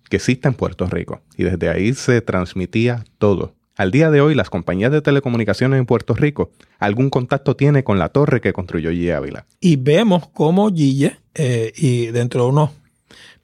que 0.09 0.17
existe 0.17 0.49
en 0.49 0.55
Puerto 0.55 0.87
Rico. 0.87 1.21
Y 1.37 1.45
desde 1.45 1.69
ahí 1.69 1.93
se 1.93 2.23
transmitía 2.23 3.05
todo. 3.19 3.53
Al 3.77 3.91
día 3.91 4.11
de 4.11 4.23
hoy, 4.23 4.35
las 4.35 4.49
compañías 4.49 4.91
de 4.91 5.03
telecomunicaciones 5.03 5.79
en 5.79 5.85
Puerto 5.85 6.15
Rico 6.15 6.51
algún 6.79 7.11
contacto 7.11 7.57
tiene 7.57 7.85
con 7.85 7.99
la 7.99 8.09
torre 8.09 8.41
que 8.41 8.55
construyó 8.55 8.91
Gille 8.91 9.13
Ávila. 9.13 9.45
Y 9.61 9.77
vemos 9.77 10.29
cómo 10.29 10.71
Gille, 10.71 11.19
eh, 11.35 11.75
y 11.77 12.07
dentro 12.07 12.45
de 12.45 12.49
unos 12.49 12.71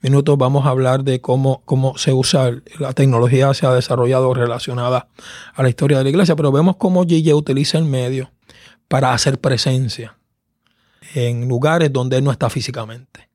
minutos 0.03 0.37
vamos 0.37 0.65
a 0.65 0.69
hablar 0.69 1.03
de 1.03 1.21
cómo, 1.21 1.63
cómo 1.65 1.97
se 1.97 2.11
usa, 2.11 2.51
la 2.77 2.93
tecnología 2.93 3.53
se 3.53 3.65
ha 3.65 3.73
desarrollado 3.73 4.33
relacionada 4.33 5.07
a 5.55 5.63
la 5.63 5.69
historia 5.69 5.97
de 5.97 6.03
la 6.03 6.09
iglesia, 6.09 6.35
pero 6.35 6.51
vemos 6.51 6.75
cómo 6.75 7.05
Gille 7.05 7.33
utiliza 7.33 7.77
el 7.77 7.85
medio 7.85 8.31
para 8.87 9.13
hacer 9.13 9.39
presencia. 9.39 10.17
en 11.15 11.47
lugares 11.47 11.91
donde 11.91 12.17
Él 12.17 12.23
no 12.23 12.31
está 12.31 12.49
físicamente. 12.49 13.29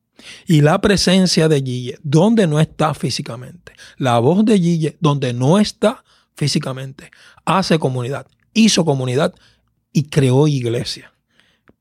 Y 0.45 0.61
la 0.61 0.79
presencia 0.81 1.47
de 1.47 1.61
Gille, 1.61 1.97
donde 2.03 2.45
no 2.45 2.59
está 2.59 2.93
físicamente. 2.93 3.73
La 3.97 4.19
voz 4.19 4.43
de 4.45 4.59
Gille, 4.59 4.97
donde 4.99 5.33
no 5.33 5.59
está 5.59 6.03
físicamente. 6.35 7.09
Hace 7.45 7.79
comunidad, 7.79 8.27
hizo 8.53 8.85
comunidad 8.85 9.33
y 9.93 10.03
creó 10.03 10.47
iglesia. 10.47 11.13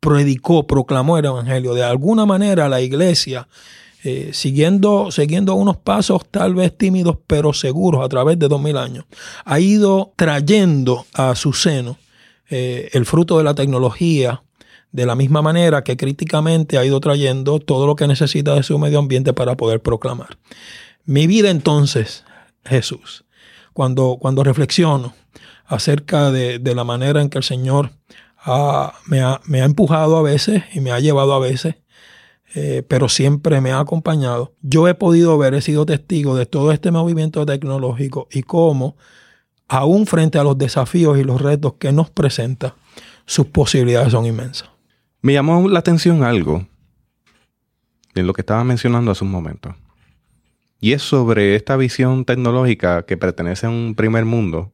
Predicó, 0.01 0.67
proclamó 0.67 1.19
el 1.19 1.25
Evangelio. 1.25 1.75
De 1.75 1.83
alguna 1.83 2.27
manera 2.27 2.69
la 2.69 2.81
iglesia, 2.81 3.49
eh, 4.05 4.31
siguiendo, 4.33 5.11
siguiendo 5.11 5.55
unos 5.55 5.77
pasos 5.77 6.23
tal 6.31 6.55
vez 6.55 6.77
tímidos 6.77 7.19
pero 7.27 7.53
seguros 7.53 8.05
a 8.05 8.09
través 8.09 8.39
de 8.39 8.49
dos 8.49 8.61
mil 8.61 8.77
años, 8.77 9.05
ha 9.45 9.59
ido 9.59 10.13
trayendo 10.17 11.07
a 11.15 11.35
su 11.35 11.53
seno 11.53 11.99
eh, 12.51 12.91
el 12.93 13.05
fruto 13.07 13.39
de 13.39 13.45
la 13.45 13.55
tecnología, 13.55 14.43
de 14.93 15.05
la 15.05 15.15
misma 15.15 15.43
manera 15.43 15.85
que 15.85 15.97
críticamente 15.97 16.79
ha 16.79 16.85
ido 16.85 16.99
trayendo 17.01 17.59
todo 17.59 17.87
lo 17.87 17.97
que 17.97 18.07
necesita 18.07 18.55
de 18.55 18.63
su 18.63 18.79
medio 18.79 18.99
ambiente 18.99 19.33
para 19.33 19.57
poder 19.57 19.83
proclamar. 19.83 20.39
Mi 21.05 21.27
vida 21.27 21.51
entonces, 21.51 22.25
Jesús, 22.65 23.25
cuando, 23.73 24.17
cuando 24.21 24.45
reflexiono 24.45 25.15
acerca 25.67 26.31
de, 26.31 26.61
la 26.75 26.85
manera 26.85 27.21
en 27.21 27.29
que 27.29 27.39
el 27.39 27.45
Señor 27.45 27.93
me, 29.07 29.21
ha, 29.21 29.41
empujado 29.47 30.17
a 30.17 30.23
veces 30.23 30.65
y 30.73 30.81
me 30.81 30.91
ha 30.91 31.01
llevado 31.01 31.35
a 31.35 31.39
veces, 31.39 31.77
eh, 32.55 32.83
pero 32.87 33.09
siempre 33.09 33.61
me 33.61 33.73
ha 33.73 33.81
acompañado, 33.81 34.55
yo 34.63 34.89
he 34.89 34.95
podido 34.95 35.37
ver, 35.37 35.55
he 35.55 35.61
sido 35.61 35.85
testigo 35.85 36.37
de 36.37 36.47
todo 36.47 36.73
este 36.73 36.91
movimiento 36.91 37.45
tecnológico 37.45 38.29
y 38.31 38.43
cómo, 38.43 38.97
aún 39.69 40.07
frente 40.07 40.39
a 40.39 40.45
los 40.45 40.57
desafíos 40.57 41.19
y 41.19 41.25
los 41.25 41.41
retos 41.41 41.75
que 41.79 41.93
nos 41.93 42.11
presenta, 42.11 42.75
sus 43.27 43.47
posibilidades 43.47 44.13
son 44.13 44.25
inmensas. 44.25 44.71
Me 45.21 45.35
llamó 45.35 45.69
la 45.69 45.81
atención 45.81 46.23
algo 46.23 46.67
en 48.15 48.27
lo 48.27 48.33
que 48.33 48.43
estaba 48.43 48.65
mencionando 48.65 49.11
hace 49.11 49.25
un 49.25 49.31
momento. 49.31 49.77
Y 50.81 50.93
es 50.93 51.03
sobre 51.03 51.57
esta 51.57 51.77
visión 51.77 52.25
tecnológica 52.25 53.05
que 53.05 53.17
pertenece 53.17 53.67
a 53.67 53.71
un 53.71 53.95
primer 53.97 54.25
mundo. 54.25 54.73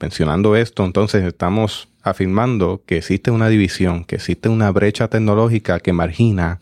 Mencionando 0.00 0.56
esto, 0.56 0.84
entonces 0.84 1.24
estamos 1.24 1.88
afirmando 2.02 2.82
que 2.86 2.98
existe 2.98 3.30
una 3.30 3.48
división, 3.48 4.04
que 4.04 4.16
existe 4.16 4.48
una 4.48 4.70
brecha 4.70 5.08
tecnológica 5.08 5.80
que 5.80 5.92
margina 5.92 6.60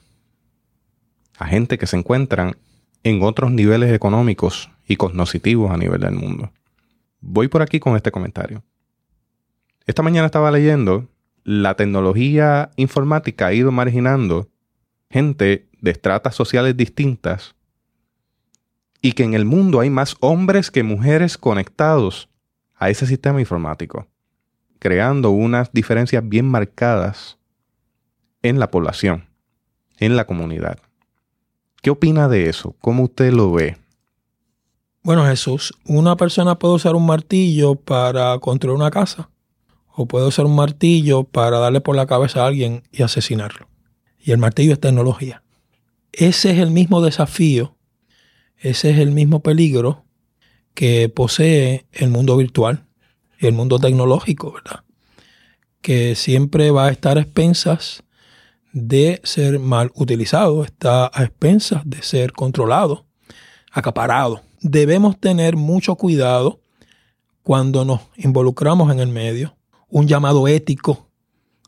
a 1.38 1.46
gente 1.46 1.78
que 1.78 1.86
se 1.86 1.96
encuentran 1.96 2.56
en 3.02 3.22
otros 3.22 3.50
niveles 3.50 3.92
económicos 3.92 4.70
y 4.86 4.96
cognitivos 4.96 5.70
a 5.70 5.76
nivel 5.76 6.00
del 6.00 6.14
mundo. 6.14 6.50
Voy 7.20 7.48
por 7.48 7.62
aquí 7.62 7.80
con 7.80 7.96
este 7.96 8.10
comentario. 8.10 8.62
Esta 9.86 10.02
mañana 10.02 10.26
estaba 10.26 10.50
leyendo 10.50 11.08
la 11.46 11.76
tecnología 11.76 12.70
informática 12.74 13.46
ha 13.46 13.52
ido 13.52 13.70
marginando 13.70 14.48
gente 15.08 15.68
de 15.80 15.90
estratas 15.92 16.34
sociales 16.34 16.76
distintas 16.76 17.54
y 19.00 19.12
que 19.12 19.22
en 19.22 19.34
el 19.34 19.44
mundo 19.44 19.78
hay 19.78 19.88
más 19.88 20.16
hombres 20.18 20.72
que 20.72 20.82
mujeres 20.82 21.38
conectados 21.38 22.28
a 22.74 22.90
ese 22.90 23.06
sistema 23.06 23.38
informático, 23.38 24.08
creando 24.80 25.30
unas 25.30 25.72
diferencias 25.72 26.28
bien 26.28 26.46
marcadas 26.46 27.38
en 28.42 28.58
la 28.58 28.72
población, 28.72 29.26
en 29.98 30.16
la 30.16 30.26
comunidad. 30.26 30.80
¿Qué 31.86 31.90
opina 31.90 32.26
de 32.26 32.48
eso? 32.48 32.74
¿Cómo 32.80 33.04
usted 33.04 33.32
lo 33.32 33.52
ve? 33.52 33.76
Bueno, 35.04 35.24
Jesús, 35.24 35.72
una 35.84 36.16
persona 36.16 36.58
puede 36.58 36.74
usar 36.74 36.96
un 36.96 37.06
martillo 37.06 37.76
para 37.76 38.36
construir 38.40 38.74
una 38.74 38.90
casa 38.90 39.30
o 39.94 40.06
puede 40.06 40.26
usar 40.26 40.46
un 40.46 40.56
martillo 40.56 41.22
para 41.22 41.60
darle 41.60 41.80
por 41.80 41.94
la 41.94 42.06
cabeza 42.06 42.42
a 42.42 42.48
alguien 42.48 42.82
y 42.90 43.04
asesinarlo. 43.04 43.68
Y 44.18 44.32
el 44.32 44.38
martillo 44.38 44.72
es 44.72 44.80
tecnología. 44.80 45.44
Ese 46.10 46.50
es 46.50 46.58
el 46.58 46.72
mismo 46.72 47.00
desafío, 47.02 47.76
ese 48.56 48.90
es 48.90 48.98
el 48.98 49.12
mismo 49.12 49.44
peligro 49.44 50.06
que 50.74 51.08
posee 51.08 51.86
el 51.92 52.10
mundo 52.10 52.36
virtual 52.36 52.84
y 53.38 53.46
el 53.46 53.52
mundo 53.52 53.78
tecnológico, 53.78 54.50
¿verdad? 54.50 54.82
Que 55.82 56.16
siempre 56.16 56.72
va 56.72 56.86
a 56.86 56.90
estar 56.90 57.16
expensas 57.16 58.02
de 58.78 59.22
ser 59.24 59.58
mal 59.58 59.90
utilizado, 59.94 60.62
está 60.62 61.10
a 61.10 61.24
expensas 61.24 61.80
de 61.86 62.02
ser 62.02 62.32
controlado, 62.32 63.06
acaparado. 63.72 64.42
Debemos 64.60 65.18
tener 65.18 65.56
mucho 65.56 65.96
cuidado 65.96 66.60
cuando 67.42 67.86
nos 67.86 68.02
involucramos 68.16 68.92
en 68.92 69.00
el 69.00 69.08
medio 69.08 69.56
un 69.88 70.06
llamado 70.06 70.46
ético 70.46 71.08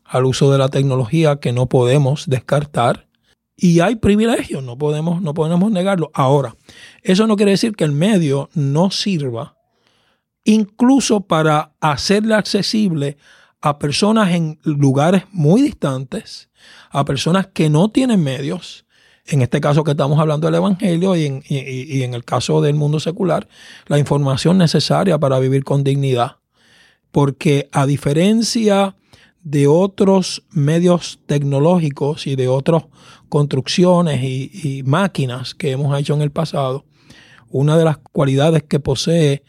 al 0.05 0.25
uso 0.25 0.51
de 0.51 0.59
la 0.59 0.69
tecnología 0.69 1.39
que 1.39 1.51
no 1.51 1.65
podemos 1.65 2.27
descartar. 2.27 3.07
Y 3.57 3.79
hay 3.79 3.95
privilegios, 3.95 4.63
no 4.63 4.77
podemos, 4.77 5.19
no 5.19 5.33
podemos 5.33 5.71
negarlo. 5.71 6.11
Ahora, 6.13 6.55
eso 7.01 7.25
no 7.25 7.37
quiere 7.37 7.53
decir 7.53 7.75
que 7.75 7.85
el 7.85 7.91
medio 7.91 8.51
no 8.53 8.91
sirva 8.91 9.57
incluso 10.43 11.21
para 11.21 11.73
hacerle 11.81 12.35
accesible 12.35 13.17
a 13.61 13.79
personas 13.79 14.31
en 14.31 14.59
lugares 14.63 15.23
muy 15.31 15.61
distantes, 15.61 16.49
a 16.89 17.05
personas 17.05 17.47
que 17.47 17.69
no 17.69 17.89
tienen 17.89 18.23
medios, 18.23 18.85
en 19.25 19.41
este 19.41 19.61
caso 19.61 19.83
que 19.83 19.91
estamos 19.91 20.19
hablando 20.19 20.47
del 20.47 20.55
Evangelio 20.55 21.15
y 21.15 21.25
en, 21.25 22.13
el 22.13 22.25
caso 22.25 22.61
del 22.61 22.75
mundo 22.75 22.99
secular, 22.99 23.47
la 23.87 23.99
información 23.99 24.57
necesaria 24.57 25.19
para 25.19 25.39
vivir 25.39 25.63
con 25.63 25.83
dignidad 25.83 26.39
porque 27.11 27.69
a 27.71 27.85
diferencia 27.85 28.95
de 29.41 29.67
otros 29.67 30.43
medios 30.51 31.19
tecnológicos 31.25 32.27
y 32.27 32.35
de 32.35 32.47
otras 32.47 32.83
construcciones 33.29 34.21
y, 34.23 34.83
máquinas 34.85 35.55
que 35.55 35.71
hemos 35.71 35.97
hecho 35.97 36.13
en 36.13 36.21
el 36.21 36.31
pasado, 36.31 36.85
una 37.49 37.77
de 37.77 37.85
las 37.85 37.97
cualidades 37.97 38.63
que 38.63 38.79
posee 38.79 39.43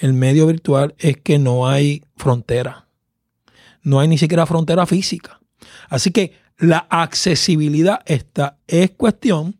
el 0.00 0.12
medio 0.12 0.46
virtual 0.46 0.94
es 0.98 1.16
que 1.16 1.38
no 1.38 1.68
hay 1.68 2.02
frontera. 2.16 2.86
No 3.82 3.98
hay 3.98 4.08
ni 4.08 4.18
siquiera 4.18 4.46
frontera 4.46 4.86
física. 4.86 5.40
Así 5.88 6.10
que 6.10 6.32
la 6.60 6.86
accesibilidad 6.90 8.00
esta 8.06 8.58
es 8.68 8.90
cuestión 8.90 9.56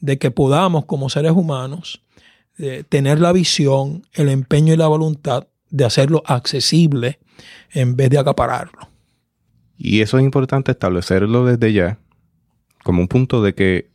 de 0.00 0.18
que 0.18 0.30
podamos 0.30 0.84
como 0.84 1.10
seres 1.10 1.32
humanos 1.32 2.02
eh, 2.58 2.84
tener 2.88 3.20
la 3.20 3.32
visión, 3.32 4.06
el 4.12 4.28
empeño 4.28 4.72
y 4.72 4.76
la 4.76 4.86
voluntad 4.86 5.48
de 5.70 5.84
hacerlo 5.84 6.22
accesible 6.26 7.18
en 7.72 7.96
vez 7.96 8.10
de 8.10 8.18
acapararlo. 8.18 8.88
Y 9.76 10.00
eso 10.00 10.18
es 10.18 10.24
importante 10.24 10.70
establecerlo 10.70 11.44
desde 11.44 11.72
ya 11.72 11.98
como 12.84 13.00
un 13.00 13.08
punto 13.08 13.42
de 13.42 13.54
que 13.54 13.90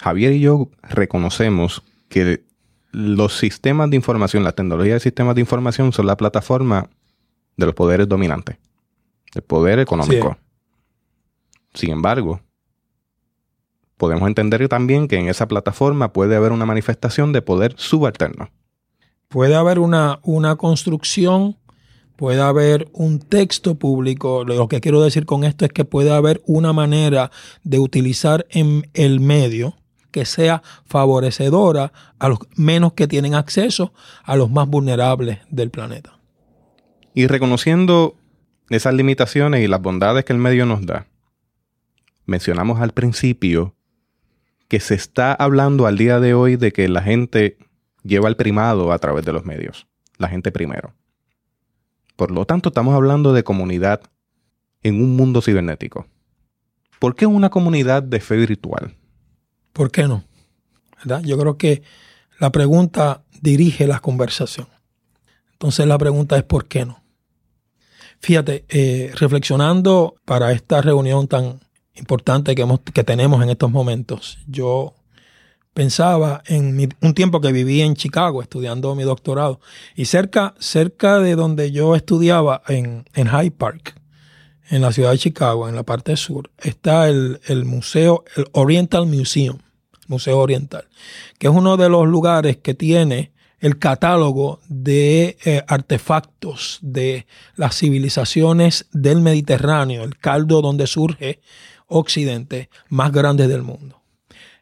Javier 0.00 0.32
y 0.32 0.40
yo 0.40 0.70
reconocemos 0.82 1.82
que 2.08 2.42
los 2.90 3.38
sistemas 3.38 3.90
de 3.90 3.96
información, 3.96 4.42
la 4.42 4.52
tecnología 4.52 4.94
de 4.94 5.00
sistemas 5.00 5.36
de 5.36 5.42
información 5.42 5.92
son 5.92 6.06
la 6.06 6.16
plataforma 6.16 6.88
de 7.56 7.66
los 7.66 7.74
poderes 7.74 8.08
dominantes, 8.08 8.56
el 9.34 9.42
poder 9.42 9.78
económico. 9.78 10.36
Sin 11.74 11.90
embargo, 11.90 12.40
podemos 13.96 14.26
entender 14.28 14.66
también 14.68 15.08
que 15.08 15.16
en 15.16 15.28
esa 15.28 15.48
plataforma 15.48 16.12
puede 16.12 16.36
haber 16.36 16.52
una 16.52 16.66
manifestación 16.66 17.32
de 17.32 17.42
poder 17.42 17.74
subalterno. 17.76 18.50
Puede 19.28 19.56
haber 19.56 19.80
una, 19.80 20.20
una 20.22 20.56
construcción, 20.56 21.56
puede 22.16 22.40
haber 22.40 22.88
un 22.92 23.18
texto 23.18 23.74
público. 23.74 24.44
Lo 24.44 24.68
que 24.68 24.80
quiero 24.80 25.02
decir 25.02 25.26
con 25.26 25.44
esto 25.44 25.64
es 25.64 25.72
que 25.72 25.84
puede 25.84 26.12
haber 26.12 26.42
una 26.46 26.72
manera 26.72 27.30
de 27.64 27.80
utilizar 27.80 28.46
en 28.50 28.88
el 28.94 29.20
medio 29.20 29.74
que 30.12 30.24
sea 30.24 30.62
favorecedora 30.86 31.92
a 32.20 32.28
los 32.28 32.38
menos 32.54 32.92
que 32.92 33.08
tienen 33.08 33.34
acceso 33.34 33.92
a 34.22 34.36
los 34.36 34.48
más 34.48 34.68
vulnerables 34.68 35.40
del 35.50 35.70
planeta. 35.70 36.20
Y 37.14 37.26
reconociendo 37.26 38.14
esas 38.70 38.94
limitaciones 38.94 39.64
y 39.64 39.66
las 39.66 39.82
bondades 39.82 40.24
que 40.24 40.32
el 40.32 40.38
medio 40.38 40.66
nos 40.66 40.86
da, 40.86 41.08
mencionamos 42.26 42.80
al 42.80 42.92
principio 42.92 43.74
que 44.68 44.80
se 44.80 44.94
está 44.94 45.32
hablando 45.32 45.86
al 45.86 45.98
día 45.98 46.20
de 46.20 46.34
hoy 46.34 46.56
de 46.56 46.72
que 46.72 46.88
la 46.88 47.02
gente 47.02 47.58
lleva 48.02 48.28
el 48.28 48.36
primado 48.36 48.92
a 48.92 48.98
través 48.98 49.24
de 49.24 49.32
los 49.32 49.44
medios, 49.44 49.86
la 50.18 50.28
gente 50.28 50.52
primero. 50.52 50.94
Por 52.16 52.30
lo 52.30 52.46
tanto, 52.46 52.68
estamos 52.68 52.94
hablando 52.94 53.32
de 53.32 53.44
comunidad 53.44 54.00
en 54.82 55.02
un 55.02 55.16
mundo 55.16 55.42
cibernético. 55.42 56.06
¿Por 56.98 57.16
qué 57.16 57.26
una 57.26 57.50
comunidad 57.50 58.02
de 58.02 58.20
fe 58.20 58.36
virtual? 58.36 58.94
¿Por 59.72 59.90
qué 59.90 60.04
no? 60.04 60.24
Yo 61.22 61.38
creo 61.38 61.58
que 61.58 61.82
la 62.38 62.50
pregunta 62.50 63.24
dirige 63.40 63.86
la 63.86 64.00
conversación. 64.00 64.68
Entonces 65.52 65.86
la 65.86 65.98
pregunta 65.98 66.36
es 66.36 66.44
¿por 66.44 66.66
qué 66.66 66.84
no? 66.86 67.02
Fíjate, 68.20 68.64
eh, 68.68 69.12
reflexionando 69.16 70.14
para 70.24 70.52
esta 70.52 70.80
reunión 70.80 71.28
tan 71.28 71.60
importante 71.94 72.54
que, 72.54 72.66
que 72.92 73.04
tenemos 73.04 73.42
en 73.42 73.50
estos 73.50 73.70
momentos, 73.70 74.38
yo 74.46 74.94
pensaba 75.74 76.42
en 76.46 76.94
un 77.02 77.14
tiempo 77.14 77.40
que 77.40 77.52
viví 77.52 77.82
en 77.82 77.96
Chicago 77.96 78.40
estudiando 78.40 78.94
mi 78.94 79.02
doctorado 79.02 79.60
y 79.96 80.06
cerca, 80.06 80.54
cerca 80.58 81.18
de 81.18 81.34
donde 81.34 81.72
yo 81.72 81.96
estudiaba 81.96 82.62
en, 82.68 83.04
en 83.14 83.28
Hyde 83.28 83.50
Park, 83.50 84.00
en 84.70 84.80
la 84.80 84.92
ciudad 84.92 85.10
de 85.10 85.18
Chicago, 85.18 85.68
en 85.68 85.74
la 85.74 85.82
parte 85.82 86.16
sur, 86.16 86.50
está 86.58 87.08
el, 87.08 87.40
museo, 87.66 88.24
el 88.36 88.46
Oriental 88.52 89.06
Museum, 89.06 89.58
Museo 90.06 90.38
Oriental, 90.38 90.86
que 91.38 91.48
es 91.48 91.52
uno 91.52 91.76
de 91.76 91.88
los 91.88 92.06
lugares 92.06 92.56
que 92.56 92.74
tiene 92.74 93.32
el 93.58 93.78
catálogo 93.78 94.60
de 94.68 95.38
eh, 95.44 95.62
artefactos 95.66 96.78
de 96.82 97.26
las 97.56 97.76
civilizaciones 97.76 98.86
del 98.92 99.20
Mediterráneo, 99.20 100.04
el 100.04 100.18
caldo 100.18 100.60
donde 100.60 100.86
surge 100.86 101.40
Occidente 101.86 102.70
más 102.88 103.12
grande 103.12 103.48
del 103.48 103.62
mundo. 103.62 104.02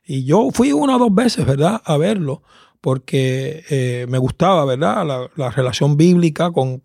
Y 0.05 0.25
yo 0.25 0.50
fui 0.52 0.73
una 0.73 0.97
o 0.97 0.99
dos 0.99 1.14
veces, 1.14 1.47
¿verdad?, 1.47 1.81
a 1.85 1.97
verlo, 1.97 2.43
porque 2.83 3.65
eh, 3.71 4.07
me 4.09 4.19
gustaba, 4.19 4.65
¿verdad?, 4.65 5.31
la, 5.37 5.51
relación 5.51 5.97
bíblica 5.97 6.51
con, 6.51 6.83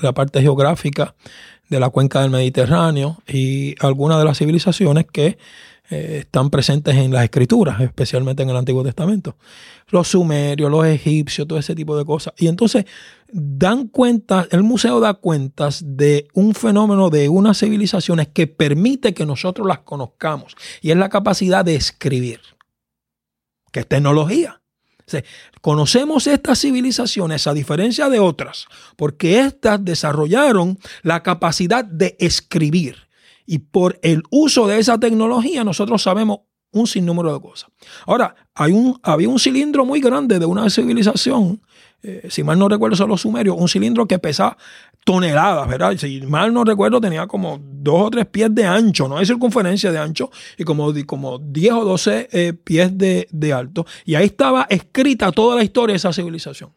la 0.00 0.12
parte 0.12 0.40
geográfica 0.40 1.16
de 1.68 1.80
la 1.80 1.90
cuenca 1.90 2.22
del 2.22 2.30
Mediterráneo 2.30 3.18
y 3.26 3.74
algunas 3.80 4.18
de 4.18 4.24
las 4.24 4.38
civilizaciones 4.38 5.06
que 5.12 5.36
eh, 5.90 6.18
están 6.20 6.48
presentes 6.48 6.94
en 6.94 7.12
las 7.12 7.24
escrituras, 7.24 7.80
especialmente 7.80 8.44
en 8.44 8.50
el 8.50 8.56
Antiguo 8.56 8.84
Testamento. 8.84 9.36
Los 9.88 10.06
sumerios, 10.06 10.70
los 10.70 10.86
egipcios, 10.86 11.48
todo 11.48 11.58
ese 11.58 11.74
tipo 11.74 11.98
de 11.98 12.04
cosas. 12.04 12.32
Y 12.38 12.46
entonces 12.46 12.84
dan 13.32 13.88
cuenta, 13.88 14.46
el 14.52 14.62
museo 14.62 15.00
da 15.00 15.14
cuentas 15.14 15.82
de 15.84 16.28
un 16.34 16.54
fenómeno 16.54 17.10
de 17.10 17.28
unas 17.28 17.58
civilizaciones 17.58 18.28
que 18.28 18.46
permite 18.46 19.12
que 19.12 19.26
nosotros 19.26 19.66
las 19.66 19.80
conozcamos. 19.80 20.54
Y 20.80 20.92
es 20.92 20.96
la 20.96 21.08
capacidad 21.08 21.64
de 21.64 21.74
escribir, 21.74 22.38
que 23.72 23.80
es 23.80 23.88
tecnología. 23.88 24.59
Conocemos 25.60 26.26
estas 26.26 26.60
civilizaciones 26.60 27.46
a 27.46 27.54
diferencia 27.54 28.08
de 28.08 28.20
otras, 28.20 28.66
porque 28.96 29.40
éstas 29.40 29.84
desarrollaron 29.84 30.78
la 31.02 31.22
capacidad 31.22 31.84
de 31.84 32.16
escribir. 32.18 33.08
Y 33.46 33.58
por 33.58 33.98
el 34.02 34.22
uso 34.30 34.66
de 34.66 34.78
esa 34.78 34.98
tecnología 34.98 35.64
nosotros 35.64 36.02
sabemos 36.02 36.40
un 36.72 36.86
sinnúmero 36.86 37.32
de 37.32 37.40
cosas. 37.40 37.70
Ahora, 38.06 38.34
hay 38.54 38.72
un, 38.72 38.98
había 39.02 39.28
un 39.28 39.38
cilindro 39.38 39.84
muy 39.84 40.00
grande 40.00 40.38
de 40.38 40.46
una 40.46 40.70
civilización, 40.70 41.60
eh, 42.02 42.28
si 42.30 42.42
mal 42.42 42.58
no 42.58 42.68
recuerdo 42.68 42.96
son 42.96 43.10
los 43.10 43.20
sumerios, 43.20 43.56
un 43.58 43.68
cilindro 43.68 44.06
que 44.06 44.18
pesa 44.18 44.56
toneladas, 45.04 45.68
¿verdad? 45.68 45.96
Si 45.96 46.20
mal 46.22 46.52
no 46.52 46.64
recuerdo 46.64 47.00
tenía 47.00 47.26
como 47.26 47.58
dos 47.62 48.02
o 48.02 48.10
tres 48.10 48.26
pies 48.26 48.54
de 48.54 48.64
ancho, 48.64 49.08
no 49.08 49.18
hay 49.18 49.26
circunferencia 49.26 49.92
de 49.92 49.98
ancho, 49.98 50.30
y 50.56 50.64
como, 50.64 50.92
como 51.06 51.38
10 51.38 51.72
o 51.72 51.84
12 51.84 52.28
eh, 52.32 52.52
pies 52.52 52.96
de, 52.96 53.52
alto. 53.52 53.86
Y 54.04 54.14
ahí 54.14 54.26
estaba 54.26 54.66
escrita 54.68 55.32
toda 55.32 55.56
la 55.56 55.64
historia 55.64 55.94
de 55.94 55.98
esa 55.98 56.12
civilización. 56.12 56.70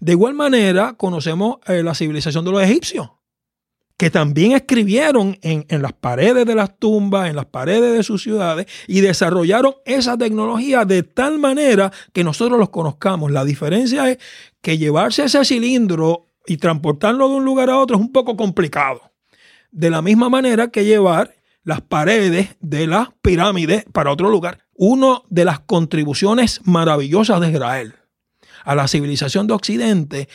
De 0.00 0.12
igual 0.12 0.34
manera, 0.34 0.94
conocemos 0.94 1.58
eh, 1.66 1.82
la 1.82 1.94
civilización 1.94 2.44
de 2.44 2.50
los 2.50 2.62
egipcios 2.62 3.08
que 4.00 4.08
también 4.08 4.52
escribieron 4.52 5.36
en, 5.42 5.66
las 5.82 5.92
paredes 5.92 6.46
de 6.46 6.54
las 6.54 6.78
tumbas, 6.78 7.28
en 7.28 7.36
las 7.36 7.44
paredes 7.44 7.94
de 7.94 8.02
sus 8.02 8.22
ciudades, 8.22 8.64
y 8.86 9.02
desarrollaron 9.02 9.74
esa 9.84 10.16
tecnología 10.16 10.86
de 10.86 11.02
tal 11.02 11.38
manera 11.38 11.92
que 12.14 12.24
nosotros 12.24 12.58
los 12.58 12.70
conozcamos. 12.70 13.30
La 13.30 13.44
diferencia 13.44 14.08
es 14.10 14.16
que 14.62 14.78
llevarse 14.78 15.24
ese 15.24 15.44
cilindro 15.44 16.28
y 16.46 16.56
transportarlo 16.56 17.28
de 17.28 17.34
un 17.34 17.44
lugar 17.44 17.68
a 17.68 17.76
otro 17.76 17.96
es 17.96 18.00
un 18.00 18.10
poco 18.10 18.38
complicado. 18.38 19.02
De 19.70 19.90
la 19.90 20.00
misma 20.00 20.30
manera 20.30 20.68
que 20.68 20.86
llevar 20.86 21.34
las 21.62 21.82
paredes 21.82 22.56
de 22.60 22.86
las 22.86 23.08
pirámides 23.20 23.84
para 23.92 24.12
otro 24.12 24.30
lugar. 24.30 24.60
Una 24.72 25.20
de 25.28 25.44
las 25.44 25.60
contribuciones 25.60 26.62
maravillosas 26.64 27.38
de 27.42 27.50
Israel 27.50 27.96
a 28.64 28.74
la 28.74 28.88
civilización 28.88 29.46
de 29.46 29.52
Occidente 29.52 30.28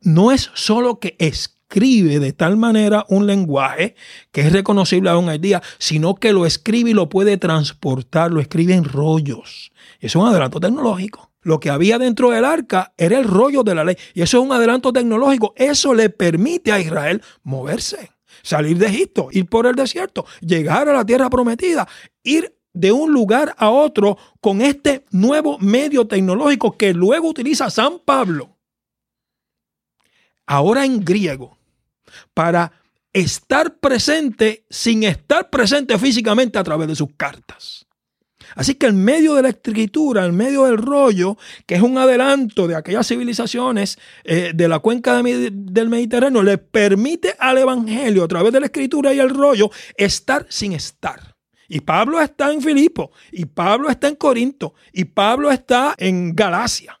no 0.00 0.32
es 0.32 0.50
solo 0.54 0.98
que 0.98 1.14
es 1.20 1.61
escribe 1.72 2.18
de 2.18 2.32
tal 2.34 2.58
manera 2.58 3.06
un 3.08 3.26
lenguaje 3.26 3.94
que 4.30 4.42
es 4.42 4.52
reconocible 4.52 5.08
aún 5.08 5.30
hoy 5.30 5.38
día, 5.38 5.62
sino 5.78 6.16
que 6.16 6.32
lo 6.32 6.44
escribe 6.44 6.90
y 6.90 6.94
lo 6.94 7.08
puede 7.08 7.38
transportar, 7.38 8.30
lo 8.30 8.40
escribe 8.40 8.74
en 8.74 8.84
rollos. 8.84 9.72
Es 9.98 10.14
un 10.14 10.26
adelanto 10.26 10.60
tecnológico. 10.60 11.32
Lo 11.40 11.60
que 11.60 11.70
había 11.70 11.98
dentro 11.98 12.30
del 12.30 12.44
arca 12.44 12.92
era 12.98 13.18
el 13.18 13.24
rollo 13.24 13.62
de 13.62 13.74
la 13.74 13.84
ley. 13.84 13.96
Y 14.12 14.20
eso 14.20 14.38
es 14.38 14.44
un 14.44 14.52
adelanto 14.52 14.92
tecnológico. 14.92 15.54
Eso 15.56 15.94
le 15.94 16.10
permite 16.10 16.72
a 16.72 16.78
Israel 16.78 17.22
moverse, 17.42 18.10
salir 18.42 18.76
de 18.76 18.86
Egipto, 18.86 19.28
ir 19.32 19.46
por 19.46 19.66
el 19.66 19.74
desierto, 19.74 20.26
llegar 20.40 20.88
a 20.88 20.92
la 20.92 21.06
tierra 21.06 21.30
prometida, 21.30 21.88
ir 22.22 22.54
de 22.74 22.92
un 22.92 23.12
lugar 23.12 23.54
a 23.56 23.70
otro 23.70 24.18
con 24.40 24.60
este 24.60 25.04
nuevo 25.10 25.58
medio 25.58 26.06
tecnológico 26.06 26.76
que 26.76 26.92
luego 26.92 27.28
utiliza 27.28 27.70
San 27.70 27.98
Pablo. 27.98 28.58
Ahora 30.46 30.84
en 30.84 31.02
griego 31.02 31.61
para 32.34 32.72
estar 33.12 33.76
presente 33.78 34.64
sin 34.70 35.02
estar 35.02 35.50
presente 35.50 35.98
físicamente 35.98 36.58
a 36.58 36.64
través 36.64 36.88
de 36.88 36.96
sus 36.96 37.08
cartas. 37.16 37.86
Así 38.54 38.74
que 38.74 38.86
en 38.86 39.02
medio 39.02 39.34
de 39.34 39.42
la 39.42 39.48
escritura, 39.50 40.26
en 40.26 40.36
medio 40.36 40.64
del 40.64 40.76
rollo, 40.76 41.36
que 41.66 41.74
es 41.74 41.82
un 41.82 41.96
adelanto 41.98 42.66
de 42.66 42.76
aquellas 42.76 43.06
civilizaciones 43.06 43.98
eh, 44.24 44.52
de 44.54 44.68
la 44.68 44.78
cuenca 44.80 45.22
del 45.22 45.88
Mediterráneo, 45.88 46.42
le 46.42 46.58
permite 46.58 47.34
al 47.38 47.58
Evangelio, 47.58 48.24
a 48.24 48.28
través 48.28 48.52
de 48.52 48.60
la 48.60 48.66
escritura 48.66 49.14
y 49.14 49.20
el 49.20 49.30
rollo, 49.30 49.70
estar 49.96 50.46
sin 50.48 50.72
estar. 50.72 51.36
Y 51.68 51.80
Pablo 51.80 52.20
está 52.20 52.52
en 52.52 52.60
Filipo, 52.60 53.12
y 53.30 53.46
Pablo 53.46 53.88
está 53.88 54.08
en 54.08 54.16
Corinto, 54.16 54.74
y 54.92 55.04
Pablo 55.04 55.50
está 55.50 55.94
en 55.96 56.34
Galacia. 56.34 57.00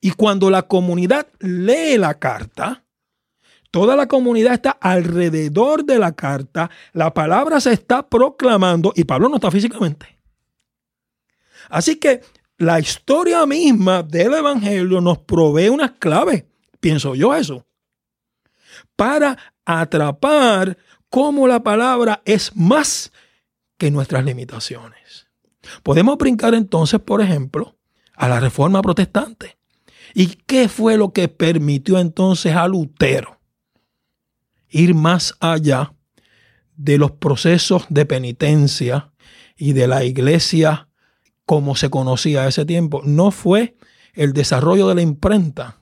Y 0.00 0.10
cuando 0.10 0.50
la 0.50 0.62
comunidad 0.62 1.28
lee 1.38 1.96
la 1.96 2.18
carta, 2.18 2.85
Toda 3.70 3.96
la 3.96 4.06
comunidad 4.06 4.54
está 4.54 4.70
alrededor 4.70 5.84
de 5.84 5.98
la 5.98 6.12
carta, 6.12 6.70
la 6.92 7.12
palabra 7.12 7.60
se 7.60 7.72
está 7.72 8.08
proclamando 8.08 8.92
y 8.94 9.04
Pablo 9.04 9.28
no 9.28 9.36
está 9.36 9.50
físicamente. 9.50 10.18
Así 11.68 11.96
que 11.96 12.20
la 12.58 12.78
historia 12.80 13.44
misma 13.44 14.02
del 14.02 14.34
Evangelio 14.34 15.00
nos 15.00 15.18
provee 15.18 15.68
unas 15.68 15.92
claves, 15.92 16.44
pienso 16.80 17.14
yo 17.14 17.34
eso, 17.34 17.66
para 18.94 19.36
atrapar 19.64 20.78
cómo 21.10 21.46
la 21.46 21.62
palabra 21.62 22.22
es 22.24 22.54
más 22.56 23.12
que 23.76 23.90
nuestras 23.90 24.24
limitaciones. 24.24 25.26
Podemos 25.82 26.16
brincar 26.16 26.54
entonces, 26.54 27.00
por 27.00 27.20
ejemplo, 27.20 27.76
a 28.14 28.28
la 28.28 28.40
reforma 28.40 28.80
protestante. 28.80 29.58
¿Y 30.14 30.28
qué 30.46 30.68
fue 30.68 30.96
lo 30.96 31.12
que 31.12 31.28
permitió 31.28 31.98
entonces 31.98 32.54
a 32.54 32.66
Lutero 32.68 33.35
ir 34.76 34.94
más 34.94 35.34
allá 35.40 35.94
de 36.76 36.98
los 36.98 37.12
procesos 37.12 37.86
de 37.88 38.04
penitencia 38.04 39.10
y 39.56 39.72
de 39.72 39.88
la 39.88 40.04
iglesia 40.04 40.88
como 41.46 41.76
se 41.76 41.88
conocía 41.88 42.42
a 42.42 42.48
ese 42.48 42.66
tiempo. 42.66 43.00
No 43.04 43.30
fue 43.30 43.76
el 44.14 44.32
desarrollo 44.32 44.88
de 44.88 44.96
la 44.96 45.02
imprenta, 45.02 45.80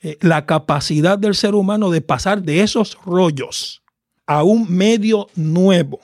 eh, 0.00 0.16
la 0.20 0.46
capacidad 0.46 1.18
del 1.18 1.34
ser 1.34 1.54
humano 1.54 1.90
de 1.90 2.00
pasar 2.00 2.42
de 2.42 2.62
esos 2.62 2.96
rollos 3.04 3.82
a 4.26 4.44
un 4.44 4.70
medio 4.74 5.26
nuevo, 5.34 6.00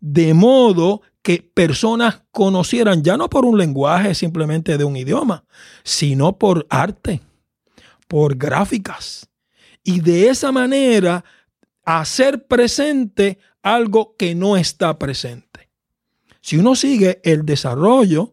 de 0.00 0.34
modo 0.34 1.00
que 1.22 1.38
personas 1.54 2.22
conocieran 2.32 3.02
ya 3.02 3.16
no 3.16 3.30
por 3.30 3.46
un 3.46 3.56
lenguaje 3.56 4.14
simplemente 4.14 4.76
de 4.76 4.84
un 4.84 4.96
idioma, 4.96 5.44
sino 5.84 6.36
por 6.36 6.66
arte, 6.68 7.22
por 8.08 8.36
gráficas, 8.36 9.30
y 9.84 10.00
de 10.00 10.28
esa 10.28 10.50
manera 10.50 11.24
hacer 11.84 12.46
presente 12.46 13.38
algo 13.62 14.16
que 14.16 14.34
no 14.34 14.56
está 14.56 14.98
presente. 14.98 15.70
Si 16.40 16.56
uno 16.56 16.74
sigue 16.74 17.20
el 17.22 17.44
desarrollo 17.44 18.32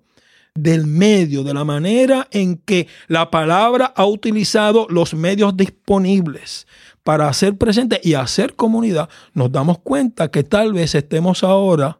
del 0.54 0.88
medio, 0.88 1.44
de 1.44 1.54
la 1.54 1.64
manera 1.64 2.28
en 2.32 2.58
que 2.58 2.88
la 3.08 3.30
palabra 3.32 3.86
ha 3.86 4.06
utilizado 4.06 4.88
los 4.90 5.14
medios 5.14 5.56
disponibles 5.56 6.68
para 7.04 7.28
hacer 7.28 7.58
presente 7.58 8.02
y 8.04 8.16
hacer 8.16 8.56
comunidad, 8.56 9.10
nos 9.34 9.52
damos 9.52 9.80
cuenta 9.80 10.30
que 10.30 10.44
tal 10.44 10.74
vez 10.74 10.96
estemos 10.96 11.44
ahora 11.44 12.00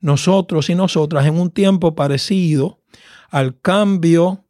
nosotros 0.00 0.70
y 0.70 0.74
nosotras 0.74 1.26
en 1.26 1.38
un 1.38 1.50
tiempo 1.50 1.94
parecido 1.94 2.80
al 3.30 3.58
cambio 3.60 4.44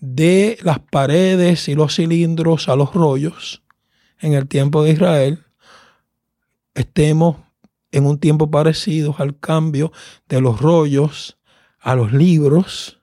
de 0.00 0.58
las 0.62 0.78
paredes 0.78 1.68
y 1.68 1.74
los 1.74 1.96
cilindros 1.96 2.68
a 2.68 2.76
los 2.76 2.92
rollos 2.92 3.62
en 4.20 4.34
el 4.34 4.48
tiempo 4.48 4.82
de 4.82 4.92
Israel, 4.92 5.44
estemos 6.74 7.36
en 7.90 8.06
un 8.06 8.18
tiempo 8.18 8.50
parecido 8.50 9.14
al 9.18 9.38
cambio 9.38 9.92
de 10.28 10.40
los 10.40 10.60
rollos 10.60 11.36
a 11.86 11.94
los 11.94 12.12
libros 12.12 12.98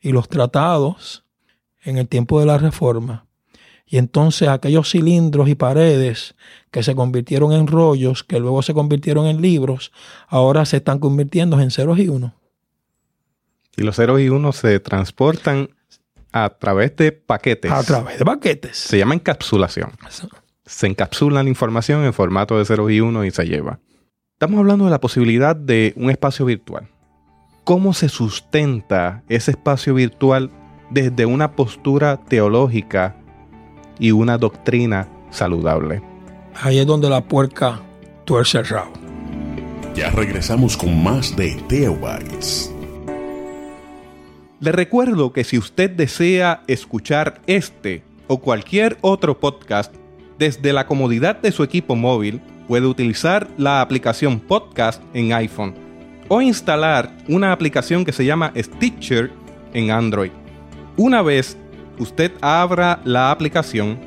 y 0.00 0.10
los 0.12 0.28
tratados 0.30 1.22
en 1.82 1.98
el 1.98 2.08
tiempo 2.08 2.40
de 2.40 2.46
la 2.46 2.56
reforma. 2.56 3.26
Y 3.84 3.98
entonces 3.98 4.48
aquellos 4.48 4.90
cilindros 4.90 5.50
y 5.50 5.54
paredes 5.54 6.34
que 6.70 6.82
se 6.82 6.94
convirtieron 6.94 7.52
en 7.52 7.66
rollos, 7.66 8.24
que 8.24 8.40
luego 8.40 8.62
se 8.62 8.72
convirtieron 8.72 9.26
en 9.26 9.42
libros, 9.42 9.92
ahora 10.28 10.64
se 10.64 10.78
están 10.78 10.98
convirtiendo 10.98 11.60
en 11.60 11.70
ceros 11.70 11.98
y 11.98 12.08
unos. 12.08 12.32
Y 13.76 13.82
los 13.82 13.96
ceros 13.96 14.18
y 14.18 14.30
unos 14.30 14.56
se 14.56 14.80
transportan 14.80 15.76
a 16.32 16.48
través 16.50 16.96
de 16.96 17.12
paquetes. 17.12 17.70
A 17.70 17.82
través 17.82 18.18
de 18.18 18.24
paquetes. 18.24 18.76
Se 18.76 18.98
llama 18.98 19.14
encapsulación. 19.14 19.92
Se 20.64 20.86
encapsula 20.86 21.42
la 21.42 21.48
información 21.48 22.04
en 22.04 22.12
formato 22.12 22.58
de 22.58 22.64
0 22.64 22.90
y 22.90 23.00
1 23.00 23.24
y 23.24 23.30
se 23.30 23.44
lleva. 23.44 23.80
Estamos 24.34 24.58
hablando 24.58 24.86
de 24.86 24.90
la 24.90 25.00
posibilidad 25.00 25.54
de 25.54 25.92
un 25.96 26.10
espacio 26.10 26.46
virtual. 26.46 26.88
¿Cómo 27.64 27.94
se 27.94 28.08
sustenta 28.08 29.22
ese 29.28 29.52
espacio 29.52 29.94
virtual 29.94 30.50
desde 30.90 31.26
una 31.26 31.52
postura 31.52 32.16
teológica 32.16 33.14
y 33.98 34.10
una 34.10 34.38
doctrina 34.38 35.08
saludable? 35.30 36.02
Ahí 36.60 36.78
es 36.78 36.86
donde 36.86 37.08
la 37.08 37.22
puerca 37.22 37.80
tuerce 38.24 38.58
el 38.58 38.66
rabo. 38.66 38.92
Ya 39.94 40.10
regresamos 40.10 40.76
con 40.76 41.02
más 41.02 41.36
de 41.36 41.54
Teobytes. 41.68 42.72
Le 44.62 44.70
recuerdo 44.70 45.32
que 45.32 45.42
si 45.42 45.58
usted 45.58 45.90
desea 45.90 46.62
escuchar 46.68 47.42
este 47.48 48.04
o 48.28 48.38
cualquier 48.40 48.96
otro 49.00 49.40
podcast 49.40 49.92
desde 50.38 50.72
la 50.72 50.86
comodidad 50.86 51.34
de 51.34 51.50
su 51.50 51.64
equipo 51.64 51.96
móvil, 51.96 52.40
puede 52.68 52.86
utilizar 52.86 53.48
la 53.58 53.80
aplicación 53.80 54.38
Podcast 54.38 55.02
en 55.14 55.32
iPhone 55.32 55.74
o 56.28 56.40
instalar 56.40 57.10
una 57.26 57.50
aplicación 57.50 58.04
que 58.04 58.12
se 58.12 58.24
llama 58.24 58.52
Stitcher 58.56 59.32
en 59.74 59.90
Android. 59.90 60.30
Una 60.96 61.22
vez 61.22 61.56
usted 61.98 62.30
abra 62.40 63.00
la 63.04 63.32
aplicación, 63.32 63.98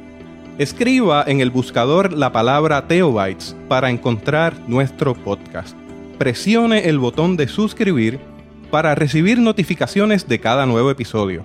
escriba 0.58 1.26
en 1.28 1.42
el 1.42 1.50
buscador 1.50 2.14
la 2.14 2.32
palabra 2.32 2.88
Teobytes 2.88 3.58
para 3.68 3.90
encontrar 3.90 4.58
nuestro 4.70 5.16
podcast. 5.16 5.76
Presione 6.18 6.88
el 6.88 6.98
botón 6.98 7.36
de 7.36 7.50
suscribir 7.50 8.35
para 8.66 8.96
recibir 8.96 9.40
notificaciones 9.40 10.28
de 10.28 10.40
cada 10.40 10.66
nuevo 10.66 10.92
episodio. 10.92 11.44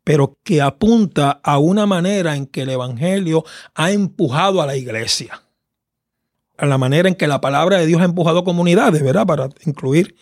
pero 0.05 0.38
que 0.45 0.61
apunta 0.61 1.40
a 1.42 1.59
una 1.59 1.87
manera 1.87 2.37
en 2.37 2.47
que 2.47 2.62
el 2.62 2.71
Evangelio 2.71 3.45
ha 3.75 3.92
empujado 3.92 4.61
a 4.61 4.66
la 4.66 4.77
iglesia. 4.77 5.42
A 6.59 6.66
la 6.66 6.79
manera 6.79 7.09
en 7.09 7.14
que 7.14 7.27
la 7.27 7.40
palabra 7.40 7.79
de 7.79 7.87
Dios 7.87 8.01
ha 8.01 8.05
empujado 8.05 8.45
comunidades, 8.45 9.03
¿verdad? 9.03 9.27
Para 9.27 9.49
incluir 9.64 10.16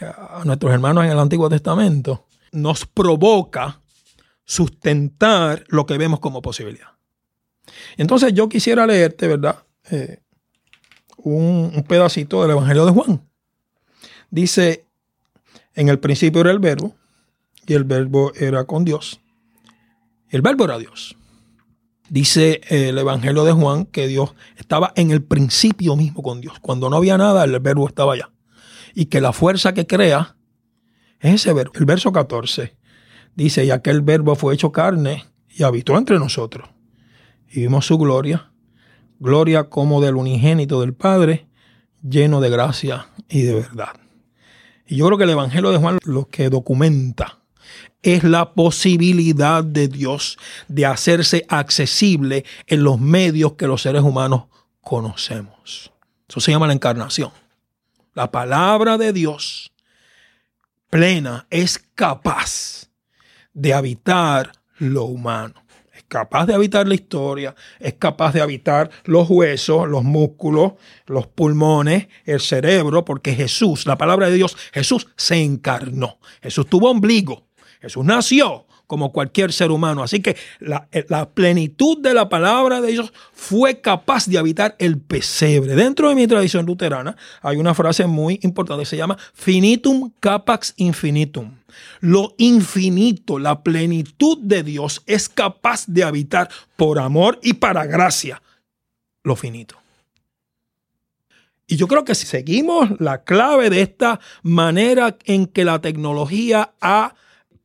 a 0.00 0.42
nuestros 0.44 0.72
hermanos 0.72 1.04
en 1.04 1.10
el 1.10 1.18
Antiguo 1.18 1.48
Testamento, 1.48 2.26
nos 2.52 2.86
provoca 2.86 3.80
sustentar 4.44 5.64
lo 5.68 5.86
que 5.86 5.98
vemos 5.98 6.20
como 6.20 6.42
posibilidad. 6.42 6.88
Entonces 7.96 8.32
yo 8.32 8.48
quisiera 8.48 8.86
leerte, 8.86 9.26
¿verdad? 9.26 9.64
Eh, 9.90 10.20
un, 11.18 11.84
pedacito 11.88 12.42
del 12.42 12.52
Evangelio 12.52 12.86
de 12.86 12.92
Juan. 12.92 13.28
Dice, 14.30 14.86
en 15.74 15.88
el 15.88 15.98
principio 15.98 16.40
era 16.42 16.50
el 16.50 16.58
verbo, 16.58 16.94
y 17.66 17.74
el 17.74 17.84
verbo 17.84 18.32
era 18.34 18.64
con 18.64 18.84
Dios. 18.84 19.20
El 20.28 20.42
verbo 20.42 20.64
era 20.64 20.78
Dios. 20.78 21.16
Dice 22.08 22.60
el 22.68 22.96
Evangelio 22.98 23.44
de 23.44 23.52
Juan 23.52 23.84
que 23.86 24.06
Dios 24.06 24.34
estaba 24.56 24.92
en 24.94 25.10
el 25.10 25.24
principio 25.24 25.96
mismo 25.96 26.22
con 26.22 26.40
Dios. 26.40 26.58
Cuando 26.60 26.88
no 26.88 26.96
había 26.96 27.18
nada, 27.18 27.42
el 27.42 27.58
verbo 27.58 27.88
estaba 27.88 28.12
allá. 28.14 28.30
Y 28.98 29.06
que 29.06 29.20
la 29.20 29.34
fuerza 29.34 29.74
que 29.74 29.86
crea 29.86 30.36
es 31.20 31.34
ese 31.34 31.52
verbo. 31.52 31.72
El 31.74 31.84
verso 31.84 32.12
14 32.12 32.78
dice, 33.34 33.66
y 33.66 33.70
aquel 33.70 34.00
verbo 34.00 34.34
fue 34.36 34.54
hecho 34.54 34.72
carne 34.72 35.26
y 35.50 35.64
habitó 35.64 35.98
entre 35.98 36.18
nosotros. 36.18 36.70
Y 37.50 37.60
vimos 37.60 37.84
su 37.84 37.98
gloria, 37.98 38.52
gloria 39.20 39.68
como 39.68 40.00
del 40.00 40.16
unigénito 40.16 40.80
del 40.80 40.94
Padre, 40.94 41.46
lleno 42.02 42.40
de 42.40 42.48
gracia 42.48 43.08
y 43.28 43.42
de 43.42 43.56
verdad. 43.56 44.00
Y 44.86 44.96
yo 44.96 45.06
creo 45.08 45.18
que 45.18 45.24
el 45.24 45.30
Evangelio 45.30 45.72
de 45.72 45.78
Juan 45.78 45.98
lo 46.04 46.28
que 46.28 46.48
documenta 46.48 47.40
es 48.02 48.24
la 48.24 48.54
posibilidad 48.54 49.62
de 49.62 49.88
Dios 49.88 50.38
de 50.68 50.86
hacerse 50.86 51.44
accesible 51.50 52.46
en 52.66 52.82
los 52.82 52.98
medios 52.98 53.56
que 53.56 53.66
los 53.66 53.82
seres 53.82 54.00
humanos 54.00 54.44
conocemos. 54.80 55.92
Eso 56.26 56.40
se 56.40 56.50
llama 56.50 56.66
la 56.66 56.72
encarnación. 56.72 57.30
La 58.16 58.32
palabra 58.32 58.96
de 58.96 59.12
Dios 59.12 59.72
plena 60.88 61.46
es 61.50 61.78
capaz 61.94 62.90
de 63.52 63.74
habitar 63.74 64.52
lo 64.78 65.04
humano 65.04 65.66
capaz 66.08 66.46
de 66.46 66.54
habitar 66.54 66.86
la 66.86 66.94
historia, 66.94 67.54
es 67.80 67.94
capaz 67.94 68.32
de 68.32 68.40
habitar 68.40 68.90
los 69.04 69.28
huesos, 69.28 69.88
los 69.88 70.04
músculos, 70.04 70.74
los 71.06 71.26
pulmones, 71.26 72.06
el 72.24 72.40
cerebro, 72.40 73.04
porque 73.04 73.34
Jesús, 73.34 73.86
la 73.86 73.98
palabra 73.98 74.28
de 74.28 74.36
Dios, 74.36 74.56
Jesús 74.72 75.08
se 75.16 75.42
encarnó. 75.42 76.18
Jesús 76.42 76.68
tuvo 76.68 76.90
ombligo, 76.90 77.48
Jesús 77.80 78.04
nació, 78.04 78.65
como 78.86 79.12
cualquier 79.12 79.52
ser 79.52 79.70
humano. 79.70 80.02
Así 80.02 80.20
que 80.20 80.30
eh, 80.90 81.06
la, 81.08 81.30
plenitud 81.30 81.98
de 81.98 82.14
la 82.14 82.28
palabra 82.28 82.80
de 82.80 82.92
Dios 82.92 83.12
fue 83.32 83.80
capaz 83.80 84.26
de 84.26 84.38
habitar 84.38 84.76
el 84.78 84.98
pesebre. 84.98 85.74
Dentro 85.74 86.08
de 86.08 86.14
mi 86.14 86.26
tradición 86.26 86.66
luterana 86.66 87.16
hay 87.42 87.56
una 87.56 87.74
frase 87.74 88.06
muy 88.06 88.38
importante 88.42 88.82
que 88.82 88.86
se 88.86 88.96
llama 88.96 89.18
finitum 89.34 90.12
capax 90.20 90.74
infinitum. 90.76 91.56
Lo 92.00 92.34
infinito, 92.38 93.38
la 93.38 93.62
plenitud 93.62 94.38
de 94.40 94.62
Dios 94.62 95.02
es 95.06 95.28
capaz 95.28 95.84
de 95.86 96.04
habitar 96.04 96.48
por 96.76 96.98
amor 96.98 97.38
y 97.42 97.54
para 97.54 97.84
gracia 97.86 98.40
lo 99.22 99.36
finito. 99.36 99.76
Y 101.66 101.76
yo 101.76 101.88
creo 101.88 102.04
que 102.04 102.14
si 102.14 102.26
seguimos 102.26 103.00
la 103.00 103.24
clave 103.24 103.70
de 103.70 103.82
esta 103.82 104.20
manera 104.42 105.16
en 105.24 105.46
que 105.46 105.64
la 105.64 105.80
tecnología 105.80 106.74
ha 106.80 107.14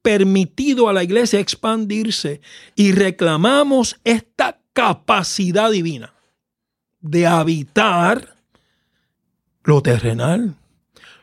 permitido 0.01 0.89
a 0.89 0.93
la 0.93 1.03
iglesia 1.03 1.39
expandirse 1.39 2.41
y 2.75 2.91
reclamamos 2.91 3.99
esta 4.03 4.59
capacidad 4.73 5.71
divina 5.71 6.13
de 7.01 7.27
habitar 7.27 8.35
lo 9.63 9.81
terrenal, 9.81 10.55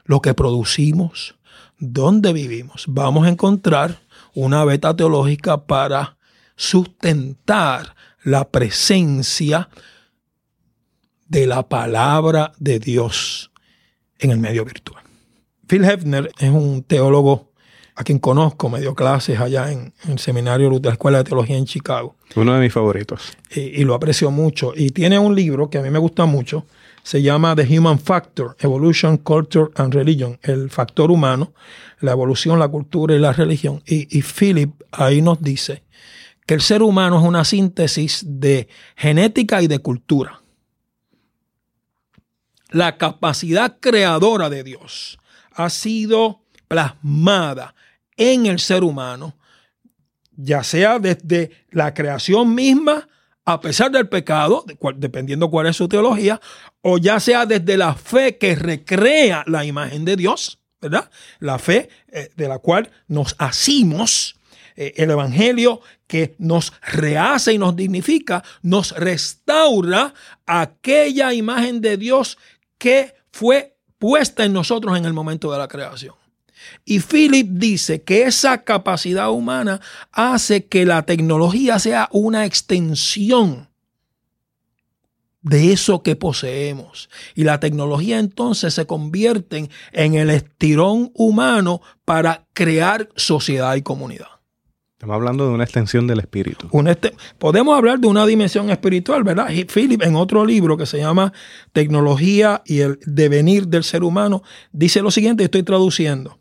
lo 0.05 0.21
que 0.21 0.35
producimos, 0.35 1.37
donde 1.79 2.33
vivimos. 2.33 2.85
Vamos 2.89 3.27
a 3.27 3.31
encontrar 3.31 4.01
una 4.35 4.65
beta 4.65 4.95
teológica 4.95 5.67
para 5.67 6.17
sustentar 6.57 7.95
la 8.23 8.49
presencia 8.49 9.69
de 11.27 11.47
la 11.47 11.69
palabra 11.69 12.53
de 12.59 12.79
Dios 12.79 13.51
en 14.19 14.31
el 14.31 14.39
medio 14.39 14.65
virtual. 14.65 15.03
Phil 15.67 15.85
Hefner 15.85 16.31
es 16.39 16.51
un 16.51 16.83
teólogo 16.83 17.48
a 17.99 18.05
quien 18.05 18.21
conozco, 18.21 18.69
me 18.69 18.79
dio 18.81 18.95
clases 18.95 19.41
allá 19.41 19.73
en, 19.73 19.93
el 20.09 20.21
seminario 20.21 20.71
de 20.71 20.89
la 20.89 20.93
Escuela 20.93 21.19
de 21.19 21.25
Teología 21.25 21.57
en 21.57 21.65
Chicago. 21.65 22.15
Uno 22.37 22.55
de 22.55 22.61
mis 22.61 22.73
favoritos. 22.73 23.37
Y, 23.51 23.83
lo 23.83 23.93
aprecio 23.95 24.31
mucho. 24.31 24.73
Y 24.77 24.91
tiene 24.91 25.19
un 25.19 25.35
libro 25.35 25.69
que 25.69 25.79
a 25.79 25.83
mí 25.83 25.91
me 25.91 25.99
gusta 25.99 26.25
mucho, 26.25 26.65
se 27.03 27.23
llama 27.23 27.57
The 27.57 27.77
Human 27.77 27.99
Factor, 27.99 28.57
Evolution, 28.61 29.17
Culture 29.17 29.73
and 29.75 29.93
Religion, 29.93 30.39
el 30.43 30.71
factor 30.71 31.11
humano, 31.11 31.53
la 31.99 32.13
evolución, 32.13 32.61
la 32.61 32.69
cultura 32.69 33.17
y 33.17 33.19
la 33.19 33.33
religión. 33.33 33.83
Y, 33.85 34.17
y 34.17 34.23
Philip 34.23 34.81
ahí 34.93 35.21
nos 35.21 35.43
dice 35.43 35.83
que 36.47 36.55
el 36.55 36.61
ser 36.61 36.83
humano 36.83 37.19
es 37.19 37.27
una 37.27 37.45
síntesis 37.45 38.23
de 38.25 38.69
genética 38.97 39.61
y 39.61 39.67
de 39.67 39.81
cultura. 39.81 40.41
La 42.71 42.97
capacidad 42.97 43.79
creadora 43.81 44.49
de 44.51 44.63
Dios 44.63 45.19
ha 45.53 45.69
sido 45.69 46.43
plasmada 46.69 47.75
en 48.19 48.45
el 48.45 48.59
ser 48.59 48.85
humano, 48.85 49.35
ya 50.37 50.63
sea 50.63 50.99
desde 50.99 51.51
la 51.71 51.95
creación 51.95 52.55
misma, 52.55 53.09
a 53.47 53.61
pesar 53.61 53.91
del 53.91 54.09
pecado, 54.09 54.67
dependiendo 54.97 55.49
cuál 55.49 55.69
es 55.69 55.77
su 55.77 55.89
teología, 55.89 56.39
o 56.83 56.99
ya 56.99 57.19
sea 57.19 57.47
desde 57.47 57.79
la 57.79 57.95
fe 57.95 58.37
que 58.37 58.55
recrea 58.55 59.43
la 59.47 59.65
imagen 59.65 60.05
de 60.05 60.17
Dios, 60.17 60.61
¿verdad? 60.83 61.11
La 61.39 61.59
fe 61.59 61.89
eh, 62.09 62.31
de 62.37 62.47
la 62.47 62.59
cual 62.59 62.91
nos 63.07 63.35
asimos, 63.39 64.37
eh, 64.77 64.93
el 64.97 65.11
Evangelio 65.11 65.81
que 66.07 66.37
nos 66.39 66.75
rehace 66.83 67.55
y 67.55 67.59
nos 67.59 67.75
dignifica, 67.75 68.45
nos 68.63 68.93
restaura 68.93 70.13
aquella 70.47 71.33
imagen 71.33 71.81
de 71.81 71.97
Dios 71.97 72.37
que 72.77 73.15
fue 73.33 73.79
puesta 73.99 74.45
en 74.45 74.53
nosotros 74.53 74.97
en 74.97 75.05
el 75.05 75.13
momento 75.13 75.51
de 75.51 75.59
la 75.59 75.69
creación. 75.69 76.15
Y 76.85 77.01
Philip 77.01 77.49
dice 77.49 78.03
que 78.03 78.23
esa 78.23 78.65
capacidad 78.65 79.31
humana 79.31 79.81
hace 80.13 80.67
que 80.67 80.85
la 80.85 81.03
tecnología 81.03 81.79
sea 81.79 82.09
una 82.13 82.45
extensión 82.47 83.69
de 85.43 85.73
eso 85.73 86.03
que 86.03 86.17
poseemos. 86.17 87.09
Y 87.35 87.45
la 87.45 87.61
tecnología 87.61 88.19
entonces 88.19 88.75
se 88.75 88.87
convierte 88.87 89.69
en 89.93 90.15
el 90.15 90.31
estirón 90.31 91.11
humano 91.15 91.81
para 92.05 92.47
crear 92.53 93.09
sociedad 93.17 93.75
y 93.77 93.83
comunidad. 93.83 94.27
Estamos 94.99 95.15
hablando 95.15 95.47
de 95.47 95.55
una 95.55 95.63
extensión 95.63 96.09
del 96.09 96.19
espíritu. 96.19 96.69
Este, 96.89 97.15
podemos 97.39 97.79
hablar 97.79 98.01
de 98.01 98.09
una 98.09 98.27
dimensión 98.27 98.69
espiritual, 98.69 99.23
¿verdad? 99.23 99.47
Philip 99.73 100.03
en 100.03 100.17
otro 100.17 100.45
libro 100.45 100.77
que 100.77 100.87
se 100.87 100.99
llama 100.99 101.33
Tecnología 101.73 102.63
y 102.67 102.81
el 102.81 102.99
devenir 103.07 103.69
del 103.69 103.85
ser 103.85 104.03
humano 104.03 104.43
dice 104.73 105.01
lo 105.01 105.13
siguiente, 105.13 105.45
estoy 105.45 105.63
traduciendo. 105.63 106.37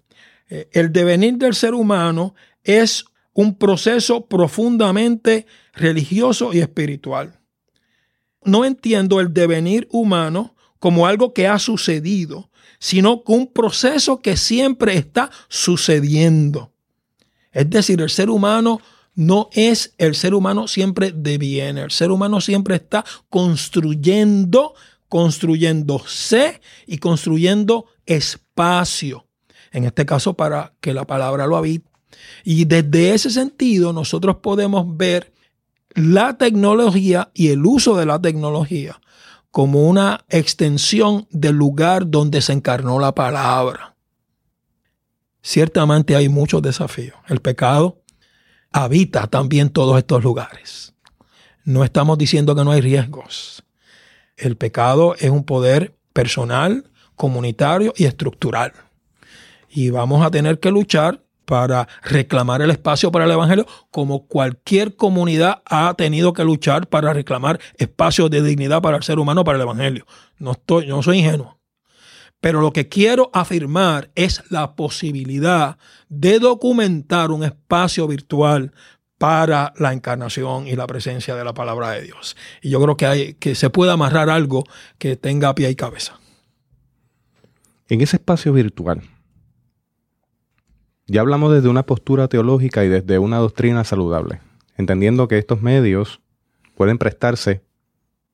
Eh, 0.49 0.69
el 0.71 0.91
devenir 0.91 1.37
del 1.37 1.53
ser 1.53 1.73
humano 1.73 2.35
es 2.63 3.05
un 3.33 3.55
proceso 3.55 4.25
profundamente 4.25 5.45
religioso 5.73 6.53
y 6.53 6.59
espiritual. 6.59 7.39
No 8.43 8.65
entiendo 8.65 9.19
el 9.19 9.33
devenir 9.33 9.87
humano 9.91 10.55
como 10.79 11.05
algo 11.05 11.33
que 11.33 11.47
ha 11.47 11.59
sucedido, 11.59 12.49
sino 12.79 13.23
como 13.23 13.39
un 13.39 13.53
proceso 13.53 14.21
que 14.21 14.37
siempre 14.37 14.95
está 14.95 15.29
sucediendo. 15.49 16.73
Es 17.51 17.69
decir, 17.69 18.01
el 18.01 18.09
ser 18.09 18.29
humano 18.29 18.81
no 19.15 19.49
es 19.51 19.93
el 19.97 20.15
ser 20.15 20.33
humano 20.33 20.67
siempre 20.67 21.11
de 21.11 21.37
bien. 21.37 21.77
El 21.77 21.91
ser 21.91 22.11
humano 22.11 22.39
siempre 22.39 22.75
está 22.75 23.03
construyendo, 23.29 24.75
construyéndose 25.09 26.61
y 26.85 26.99
construyendo 26.99 27.85
espacio. 28.05 29.26
En 29.77 29.83
este 29.83 30.07
caso, 30.07 30.33
para 30.33 30.73
que 30.81 30.91
la 30.91 31.05
palabra 31.05 31.45
lo 31.45 31.55
habite. 31.55 31.87
Y 32.43 32.65
desde 32.65 33.13
ese 33.13 33.29
sentido, 33.29 33.93
nosotros 33.93 34.37
podemos 34.37 34.97
ver 34.97 35.31
la 35.93 36.35
tecnología 36.35 37.29
y 37.35 37.49
el 37.49 37.63
uso 37.63 37.95
de 37.95 38.07
la 38.07 38.19
tecnología 38.19 38.99
como 39.51 39.87
una 39.87 40.25
extensión 40.29 41.27
del 41.29 41.57
lugar 41.57 42.09
donde 42.09 42.41
se 42.41 42.53
encarnó 42.53 42.97
la 42.97 43.13
palabra. 43.13 43.95
Ciertamente 45.43 46.15
hay 46.15 46.27
muchos 46.27 46.63
desafíos. 46.63 47.15
El 47.27 47.41
pecado 47.41 48.01
habita 48.71 49.27
también 49.27 49.69
todos 49.69 49.95
estos 49.99 50.23
lugares. 50.23 50.95
No 51.65 51.83
estamos 51.83 52.17
diciendo 52.17 52.55
que 52.55 52.63
no 52.63 52.71
hay 52.71 52.81
riesgos. 52.81 53.63
El 54.37 54.57
pecado 54.57 55.13
es 55.19 55.29
un 55.29 55.43
poder 55.43 55.95
personal, 56.13 56.89
comunitario 57.15 57.93
y 57.95 58.05
estructural. 58.05 58.73
Y 59.69 59.89
vamos 59.89 60.25
a 60.25 60.31
tener 60.31 60.59
que 60.59 60.71
luchar 60.71 61.21
para 61.47 61.87
reclamar 62.03 62.61
el 62.61 62.71
espacio 62.71 63.09
para 63.09 63.23
el 63.23 63.31
Evangelio, 63.31 63.65
como 63.89 64.27
cualquier 64.27 64.97
comunidad 64.97 65.61
ha 65.65 65.93
tenido 65.93 66.33
que 66.33 66.43
luchar 66.43 66.87
para 66.87 67.13
reclamar 67.13 67.57
espacios 67.77 68.29
de 68.29 68.41
dignidad 68.41 68.81
para 68.81 68.97
el 68.97 69.03
ser 69.03 69.17
humano, 69.17 69.45
para 69.45 69.55
el 69.55 69.61
Evangelio. 69.61 70.05
No, 70.39 70.51
estoy, 70.51 70.87
no 70.87 71.01
soy 71.01 71.19
ingenuo. 71.19 71.57
Pero 72.41 72.59
lo 72.59 72.73
que 72.73 72.89
quiero 72.89 73.29
afirmar 73.33 74.11
es 74.13 74.43
la 74.49 74.75
posibilidad 74.75 75.77
de 76.09 76.39
documentar 76.39 77.31
un 77.31 77.45
espacio 77.45 78.07
virtual 78.07 78.73
para 79.17 79.73
la 79.77 79.93
encarnación 79.93 80.67
y 80.67 80.75
la 80.75 80.85
presencia 80.85 81.33
de 81.33 81.45
la 81.45 81.53
palabra 81.53 81.91
de 81.91 82.01
Dios. 82.01 82.35
Y 82.61 82.71
yo 82.71 82.81
creo 82.81 82.97
que, 82.97 83.05
hay, 83.05 83.33
que 83.35 83.55
se 83.55 83.69
puede 83.69 83.93
amarrar 83.93 84.29
algo 84.29 84.65
que 84.97 85.15
tenga 85.15 85.55
pie 85.55 85.69
y 85.69 85.75
cabeza. 85.75 86.19
En 87.87 88.01
ese 88.01 88.17
espacio 88.17 88.51
virtual, 88.51 89.01
ya 91.07 91.21
hablamos 91.21 91.53
desde 91.53 91.69
una 91.69 91.83
postura 91.83 92.27
teológica 92.27 92.83
y 92.83 92.89
desde 92.89 93.17
una 93.17 93.37
doctrina 93.37 93.83
saludable, 93.83 94.41
entendiendo 94.75 95.27
que 95.27 95.37
estos 95.37 95.61
medios 95.61 96.21
pueden 96.75 96.97
prestarse 96.97 97.63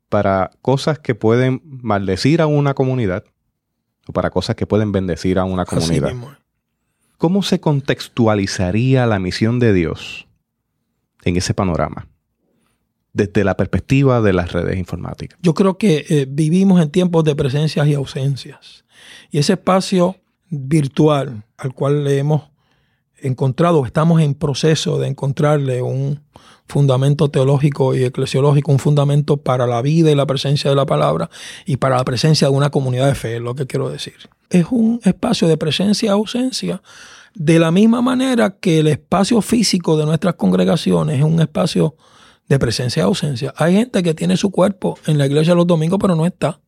para 0.09 0.51
cosas 0.62 0.99
que 0.99 1.15
pueden 1.15 1.62
maldecir 1.63 2.41
a 2.41 2.47
una 2.47 2.73
comunidad 2.73 3.23
o 4.07 4.13
para 4.13 4.31
cosas 4.31 4.55
que 4.55 4.67
pueden 4.67 4.91
bendecir 4.91 5.39
a 5.39 5.43
una 5.43 5.65
comunidad. 5.65 6.13
¿Cómo 7.17 7.41
se 7.41 7.59
contextualizaría 7.59 9.05
la 9.05 9.19
misión 9.19 9.59
de 9.59 9.71
Dios 9.71 10.27
en 11.23 11.38
ese 11.38 11.53
panorama? 11.53 12.07
Desde 13.13 13.43
la 13.43 13.55
perspectiva 13.55 14.21
de 14.21 14.33
las 14.33 14.51
redes 14.51 14.77
informáticas. 14.77 15.39
Yo 15.41 15.53
creo 15.53 15.77
que 15.77 16.05
eh, 16.09 16.25
vivimos 16.27 16.81
en 16.81 16.89
tiempos 16.89 17.23
de 17.23 17.36
presencias 17.36 17.88
y 17.88 17.93
ausencias. 17.93 18.86
Y 19.29 19.38
ese 19.38 19.53
espacio 19.53 20.17
virtual 20.49 21.45
al 21.57 21.73
cual 21.73 22.03
le 22.03 22.17
hemos 22.17 22.52
encontrado, 23.23 23.86
estamos 23.86 24.21
en 24.21 24.36
proceso 24.36 24.99
de 24.99 25.07
encontrarle 25.07 25.81
un 25.81 26.21
fundamento 26.67 27.29
teológico 27.29 27.95
y 27.95 28.03
eclesiológico, 28.03 28.71
un 28.71 28.79
fundamento 28.79 29.38
para 29.38 29.67
la 29.67 29.81
vida 29.81 30.12
y 30.12 30.15
la 30.15 30.25
presencia 30.25 30.69
de 30.69 30.75
la 30.75 30.86
palabra 30.86 31.29
y 31.65 31.77
para 31.77 31.97
la 31.97 32.05
presencia 32.05 32.47
de 32.47 32.53
una 32.53 32.69
comunidad 32.69 33.07
de 33.07 33.15
fe, 33.15 33.36
es 33.38 33.41
lo 33.41 33.55
que 33.55 33.67
quiero 33.67 33.89
decir. 33.89 34.15
Es 34.49 34.65
un 34.69 34.99
espacio 35.03 35.47
de 35.47 35.57
presencia 35.57 36.07
y 36.07 36.09
ausencia, 36.09 36.81
de 37.36 37.59
la 37.59 37.71
misma 37.71 38.01
manera 38.01 38.57
que 38.57 38.79
el 38.79 38.88
espacio 38.88 39.41
físico 39.41 39.97
de 39.97 40.05
nuestras 40.05 40.36
congregaciones 40.36 41.17
es 41.17 41.23
un 41.23 41.41
espacio 41.41 41.95
de 42.47 42.59
presencia 42.59 43.01
y 43.01 43.03
ausencia. 43.03 43.53
Hay 43.57 43.73
gente 43.73 44.03
que 44.03 44.13
tiene 44.13 44.38
su 44.38 44.51
cuerpo 44.51 44.97
en 45.07 45.17
la 45.17 45.25
iglesia 45.25 45.55
los 45.55 45.65
domingos, 45.65 45.97
pero 45.99 46.15
no 46.15 46.25
está 46.25 46.59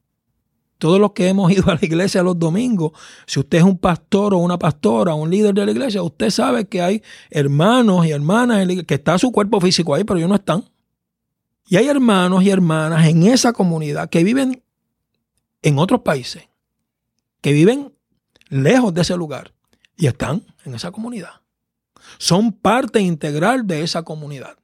todos 0.78 1.00
los 1.00 1.12
que 1.14 1.28
hemos 1.28 1.52
ido 1.52 1.70
a 1.72 1.76
la 1.76 1.80
iglesia 1.82 2.24
los 2.24 2.38
domingos, 2.38 2.92
si 3.26 3.40
usted 3.40 3.60
es 3.60 3.64
un 3.64 3.78
pastor 3.78 4.34
o 4.34 4.38
una 4.38 4.60
pastora, 4.60 5.14
un 5.14 5.30
líder 5.30 5.54
de 5.54 5.66
la 5.66 5.72
iglesia, 5.72 6.02
usted 6.02 6.30
sabe 6.30 6.66
que 6.68 6.82
hay 6.82 7.04
hermanos 7.30 8.06
y 8.06 8.12
hermanas 8.12 8.68
que 8.86 8.96
está 8.96 9.18
su 9.18 9.32
cuerpo 9.32 9.62
físico 9.62 9.94
ahí, 9.96 10.04
pero 10.04 10.18
ellos 10.18 10.30
no 10.30 10.36
están. 10.36 10.66
Y 11.68 11.78
hay 11.78 11.88
hermanos 11.88 12.44
y 12.44 12.50
hermanas 12.50 13.08
en 13.08 13.24
esa 13.24 13.54
comunidad 13.54 14.10
que 14.10 14.24
viven 14.24 14.64
en 15.62 15.80
otros 15.80 16.02
países, 16.02 16.44
que 17.42 17.54
viven 17.54 17.94
lejos 18.50 18.94
de 18.94 19.02
ese 19.02 19.18
lugar 19.18 19.54
y 19.98 20.08
están 20.08 20.44
en 20.64 20.76
esa 20.76 20.92
comunidad. 20.92 21.42
Son 22.20 22.52
parte 22.52 23.00
integral 23.00 23.66
de 23.66 23.82
esa 23.82 24.04
comunidad. 24.04 24.58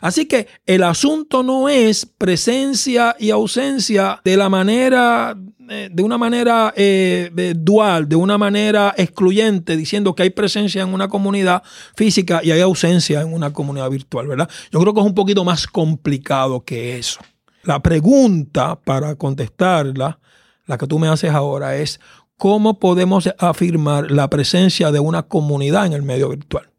Así 0.00 0.26
que 0.26 0.48
el 0.66 0.82
asunto 0.82 1.42
no 1.42 1.68
es 1.68 2.06
presencia 2.06 3.16
y 3.18 3.30
ausencia 3.30 4.20
de 4.24 4.36
la 4.36 4.48
manera, 4.48 5.36
eh, 5.68 5.88
de 5.92 6.02
una 6.02 6.18
manera 6.18 6.72
eh, 6.76 7.54
dual, 7.56 8.08
de 8.08 8.16
una 8.16 8.38
manera 8.38 8.94
excluyente, 8.96 9.76
diciendo 9.76 10.14
que 10.14 10.24
hay 10.24 10.30
presencia 10.30 10.82
en 10.82 10.92
una 10.92 11.08
comunidad 11.08 11.62
física 11.96 12.40
y 12.42 12.50
hay 12.50 12.60
ausencia 12.60 13.20
en 13.20 13.32
una 13.32 13.52
comunidad 13.52 13.90
virtual, 13.90 14.26
¿verdad? 14.26 14.48
Yo 14.70 14.80
creo 14.80 14.94
que 14.94 15.00
es 15.00 15.06
un 15.06 15.14
poquito 15.14 15.44
más 15.44 15.66
complicado 15.66 16.64
que 16.64 16.98
eso. 16.98 17.20
La 17.64 17.80
pregunta 17.80 18.76
para 18.76 19.14
contestarla, 19.14 20.18
la 20.66 20.78
que 20.78 20.86
tú 20.86 20.98
me 20.98 21.08
haces 21.08 21.30
ahora, 21.30 21.76
es 21.76 22.00
cómo 22.36 22.80
podemos 22.80 23.32
afirmar 23.38 24.10
la 24.10 24.28
presencia 24.28 24.90
de 24.90 24.98
una 24.98 25.22
comunidad 25.22 25.86
en 25.86 25.92
el 25.92 26.02
medio 26.02 26.28
virtual. 26.28 26.71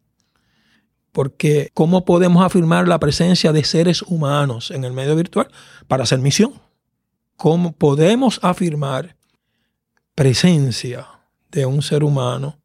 Porque 1.13 1.69
¿cómo 1.75 2.05
podemos 2.05 2.43
afirmar 2.43 2.87
la 2.87 2.99
presencia 2.99 3.53
de 3.53 3.63
seres 3.63 4.01
humanos 4.01 4.71
en 4.71 4.83
el 4.83 4.93
medio 4.93 5.15
virtual 5.15 5.47
para 5.87 6.03
hacer 6.03 6.19
misión? 6.19 6.53
¿Cómo 7.37 7.71
podemos 7.71 8.39
afirmar 8.41 9.15
presencia 10.15 11.07
de 11.51 11.67
un 11.67 11.83
ser 11.83 12.03
humano 12.03 12.59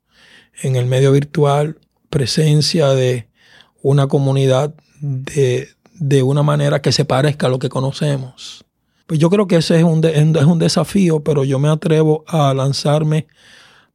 en 0.63 0.77
el 0.77 0.87
medio 0.87 1.13
virtual, 1.13 1.79
presencia 2.09 2.89
de 2.89 3.29
una 3.83 4.07
comunidad 4.07 4.75
de, 5.01 6.23
una 6.23 6.43
manera 6.43 6.81
que 6.81 6.91
se 6.91 7.05
parezca 7.05 7.49
a 7.49 7.51
lo 7.51 7.59
que 7.59 7.69
conocemos? 7.69 8.65
Pues 9.07 9.21
yo 9.21 9.29
creo 9.29 9.47
que 9.47 9.57
ese 9.57 9.77
es 9.77 9.85
un, 9.85 10.03
es 10.05 10.45
un 10.45 10.59
desafío, 10.59 11.21
pero 11.21 11.45
yo 11.45 11.59
me 11.59 11.69
atrevo 11.69 12.25
a 12.27 12.55
lanzarme 12.55 13.27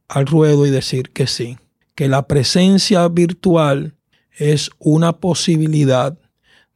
al 0.06 0.26
ruedo 0.26 0.64
y 0.64 0.70
decir 0.70 1.10
que 1.10 1.26
sí, 1.26 1.58
que 1.96 2.08
la 2.08 2.28
presencia 2.28 3.08
virtual 3.08 3.93
es 4.36 4.70
una 4.78 5.14
posibilidad 5.14 6.18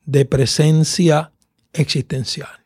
de 0.05 0.25
presencia 0.25 1.33
existencial. 1.73 2.65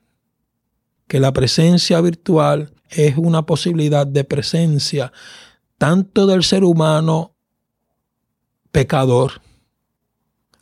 Que 1.09 1.21
la 1.21 1.33
presencia 1.33 2.01
virtual 2.01 2.75
es 2.91 3.17
una 3.17 3.45
posibilidad 3.45 4.07
de 4.07 4.25
presencia 4.25 5.13
tanto 5.79 6.27
del 6.27 6.45
ser 6.45 6.63
humano 6.63 7.35
pecador, 8.71 9.43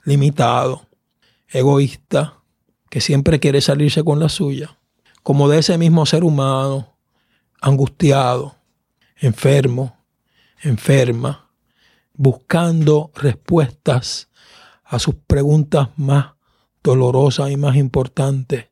limitado, 0.05 0.87
egoísta, 1.49 2.43
que 2.89 3.01
siempre 3.01 3.39
quiere 3.39 3.61
salirse 3.61 4.03
con 4.03 4.19
la 4.19 4.29
suya, 4.29 4.79
como 5.23 5.49
de 5.49 5.59
ese 5.59 5.77
mismo 5.79 6.07
ser 6.07 6.25
humano 6.25 6.97
angustiado, 7.61 8.57
enfermo, 9.19 9.97
enferma, 10.63 11.50
buscando 12.21 13.13
respuestas 13.15 14.29
a 14.85 14.99
sus 14.99 15.15
preguntas 15.15 15.89
más 15.97 16.33
dolorosas 16.83 17.51
y 17.51 17.57
más 17.57 17.77
importantes, 17.77 18.67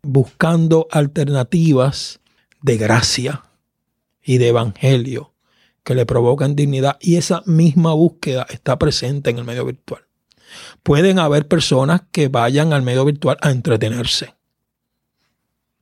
buscando 0.00 0.86
alternativas 0.92 2.20
de 2.62 2.76
gracia 2.76 3.42
y 4.22 4.38
de 4.38 4.50
evangelio 4.50 5.34
que 5.82 5.96
le 5.96 6.06
provocan 6.06 6.54
dignidad 6.54 6.98
y 7.00 7.16
esa 7.16 7.42
misma 7.46 7.94
búsqueda 7.94 8.46
está 8.48 8.78
presente 8.78 9.30
en 9.30 9.38
el 9.38 9.44
medio 9.44 9.64
virtual. 9.64 10.04
Pueden 10.84 11.18
haber 11.18 11.48
personas 11.48 12.02
que 12.12 12.28
vayan 12.28 12.72
al 12.72 12.82
medio 12.82 13.04
virtual 13.04 13.38
a 13.40 13.50
entretenerse. 13.50 14.36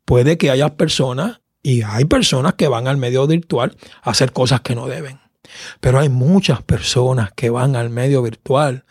Puede 0.07 0.39
que 0.39 0.51
haya 0.51 0.79
personas 0.79 1.43
y 1.63 1.83
hay 1.83 2.07
personas 2.07 2.55
que 2.55 2.69
van 2.69 2.89
al 2.89 2.97
medio 2.97 3.27
virtual 3.27 3.77
a 4.01 4.13
hacer 4.13 4.33
cosas 4.33 4.63
que 4.63 4.75
no 4.75 4.87
deben. 4.87 5.26
Pero 5.81 5.99
hay 5.99 6.09
muchas 6.09 6.63
personas 6.63 7.31
que 7.35 7.51
van 7.51 7.77
al 7.77 7.91
medio 7.91 8.23
virtual 8.23 8.85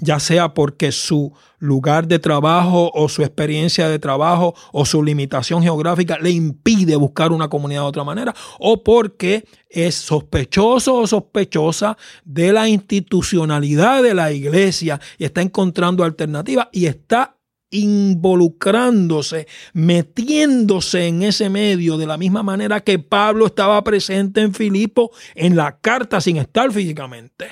ya 0.00 0.20
sea 0.20 0.54
porque 0.54 0.92
su 0.92 1.32
lugar 1.58 2.06
de 2.06 2.18
trabajo 2.18 2.90
o 2.94 3.08
su 3.08 3.22
experiencia 3.22 3.88
de 3.88 3.98
trabajo 3.98 4.54
o 4.72 4.84
su 4.84 5.02
limitación 5.02 5.62
geográfica 5.62 6.18
le 6.20 6.30
impide 6.30 6.94
buscar 6.96 7.32
una 7.32 7.48
comunidad 7.48 7.82
de 7.82 7.88
otra 7.88 8.04
manera, 8.04 8.34
o 8.58 8.84
porque 8.84 9.44
es 9.68 9.96
sospechoso 9.96 10.94
o 10.96 11.06
sospechosa 11.06 11.96
de 12.24 12.52
la 12.52 12.68
institucionalidad 12.68 14.02
de 14.02 14.14
la 14.14 14.30
iglesia 14.30 15.00
y 15.16 15.24
está 15.24 15.42
encontrando 15.42 16.04
alternativas 16.04 16.68
y 16.72 16.86
está 16.86 17.37
involucrándose, 17.70 19.46
metiéndose 19.72 21.06
en 21.06 21.22
ese 21.22 21.50
medio 21.50 21.98
de 21.98 22.06
la 22.06 22.16
misma 22.16 22.42
manera 22.42 22.80
que 22.80 22.98
Pablo 22.98 23.46
estaba 23.46 23.82
presente 23.84 24.40
en 24.40 24.54
Filipo 24.54 25.10
en 25.34 25.56
la 25.56 25.78
carta 25.78 26.20
sin 26.20 26.38
estar 26.38 26.72
físicamente. 26.72 27.48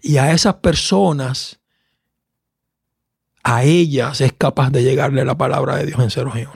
Y 0.00 0.16
a 0.16 0.32
esas 0.32 0.54
personas, 0.54 1.60
a 3.42 3.64
ellas 3.64 4.20
es 4.20 4.32
capaz 4.32 4.70
de 4.70 4.82
llegarle 4.82 5.24
la 5.24 5.36
palabra 5.36 5.76
de 5.76 5.86
Dios 5.86 6.00
en 6.00 6.10
0 6.10 6.32
y 6.34 6.40
1. 6.40 6.52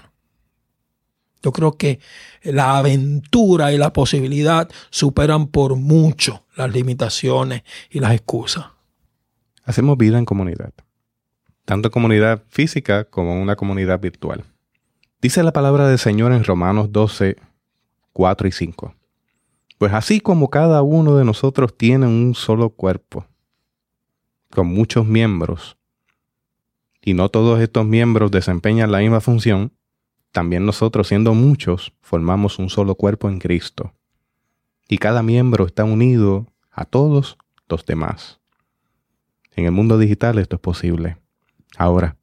Yo 1.42 1.52
creo 1.52 1.76
que 1.76 2.00
la 2.42 2.78
aventura 2.78 3.70
y 3.72 3.76
la 3.76 3.92
posibilidad 3.92 4.68
superan 4.88 5.48
por 5.48 5.76
mucho 5.76 6.46
las 6.56 6.72
limitaciones 6.72 7.64
y 7.90 8.00
las 8.00 8.14
excusas. 8.14 8.64
Hacemos 9.64 9.98
vida 9.98 10.18
en 10.18 10.24
comunidad, 10.24 10.72
tanto 11.64 11.90
comunidad 11.90 12.42
física 12.48 13.04
como 13.04 13.40
una 13.40 13.56
comunidad 13.56 14.00
virtual. 14.00 14.44
Dice 15.20 15.42
la 15.42 15.52
palabra 15.52 15.88
del 15.88 15.98
Señor 15.98 16.32
en 16.32 16.44
Romanos 16.44 16.92
12, 16.92 17.36
4 18.12 18.48
y 18.48 18.52
5. 18.52 18.94
Pues 19.78 19.92
así 19.92 20.20
como 20.20 20.50
cada 20.50 20.82
uno 20.82 21.16
de 21.16 21.24
nosotros 21.24 21.76
tiene 21.76 22.06
un 22.06 22.34
solo 22.34 22.70
cuerpo, 22.70 23.26
con 24.50 24.66
muchos 24.68 25.06
miembros 25.06 25.76
y 27.02 27.12
no 27.12 27.28
todos 27.28 27.60
estos 27.60 27.84
miembros 27.84 28.30
desempeñan 28.30 28.90
la 28.90 29.00
misma 29.00 29.20
función, 29.20 29.72
también 30.32 30.64
nosotros 30.64 31.08
siendo 31.08 31.34
muchos 31.34 31.92
formamos 32.00 32.58
un 32.58 32.70
solo 32.70 32.94
cuerpo 32.94 33.28
en 33.28 33.38
Cristo. 33.38 33.92
Y 34.88 34.98
cada 34.98 35.22
miembro 35.22 35.66
está 35.66 35.84
unido 35.84 36.46
a 36.70 36.86
todos 36.86 37.36
los 37.68 37.84
demás. 37.84 38.40
En 39.54 39.66
el 39.66 39.72
mundo 39.72 39.98
digital 39.98 40.38
esto 40.38 40.56
es 40.56 40.62
posible. 40.62 41.18
Ahora, 41.76 42.16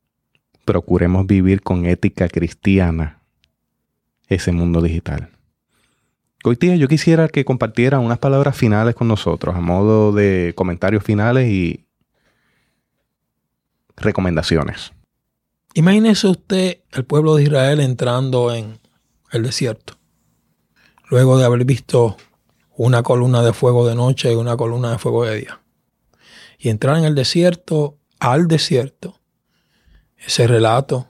procuremos 0.65 1.27
vivir 1.27 1.61
con 1.61 1.85
ética 1.85 2.27
cristiana 2.27 3.21
ese 4.27 4.51
mundo 4.51 4.81
digital. 4.81 5.29
Hoy 6.43 6.57
día 6.59 6.75
yo 6.75 6.87
quisiera 6.87 7.27
que 7.27 7.45
compartiera 7.45 7.99
unas 7.99 8.17
palabras 8.17 8.57
finales 8.57 8.95
con 8.95 9.07
nosotros, 9.07 9.55
a 9.55 9.59
modo 9.59 10.11
de 10.11 10.53
comentarios 10.55 11.03
finales 11.03 11.47
y, 11.49 11.85
recomendaciones. 14.01 14.91
Imagínese 15.73 16.27
usted 16.27 16.79
el 16.91 17.05
pueblo 17.05 17.35
de 17.35 17.43
Israel 17.43 17.79
entrando 17.79 18.53
en 18.53 18.79
el 19.31 19.43
desierto, 19.43 19.97
luego 21.09 21.37
de 21.37 21.45
haber 21.45 21.63
visto 21.63 22.17
una 22.75 23.03
columna 23.03 23.41
de 23.41 23.53
fuego 23.53 23.87
de 23.87 23.95
noche 23.95 24.31
y 24.31 24.35
una 24.35 24.57
columna 24.57 24.91
de 24.91 24.97
fuego 24.97 25.25
de 25.25 25.37
día. 25.37 25.61
Y 26.57 26.69
entrar 26.69 26.97
en 26.97 27.05
el 27.05 27.15
desierto, 27.15 27.97
al 28.19 28.47
desierto, 28.47 29.19
ese 30.25 30.47
relato 30.47 31.07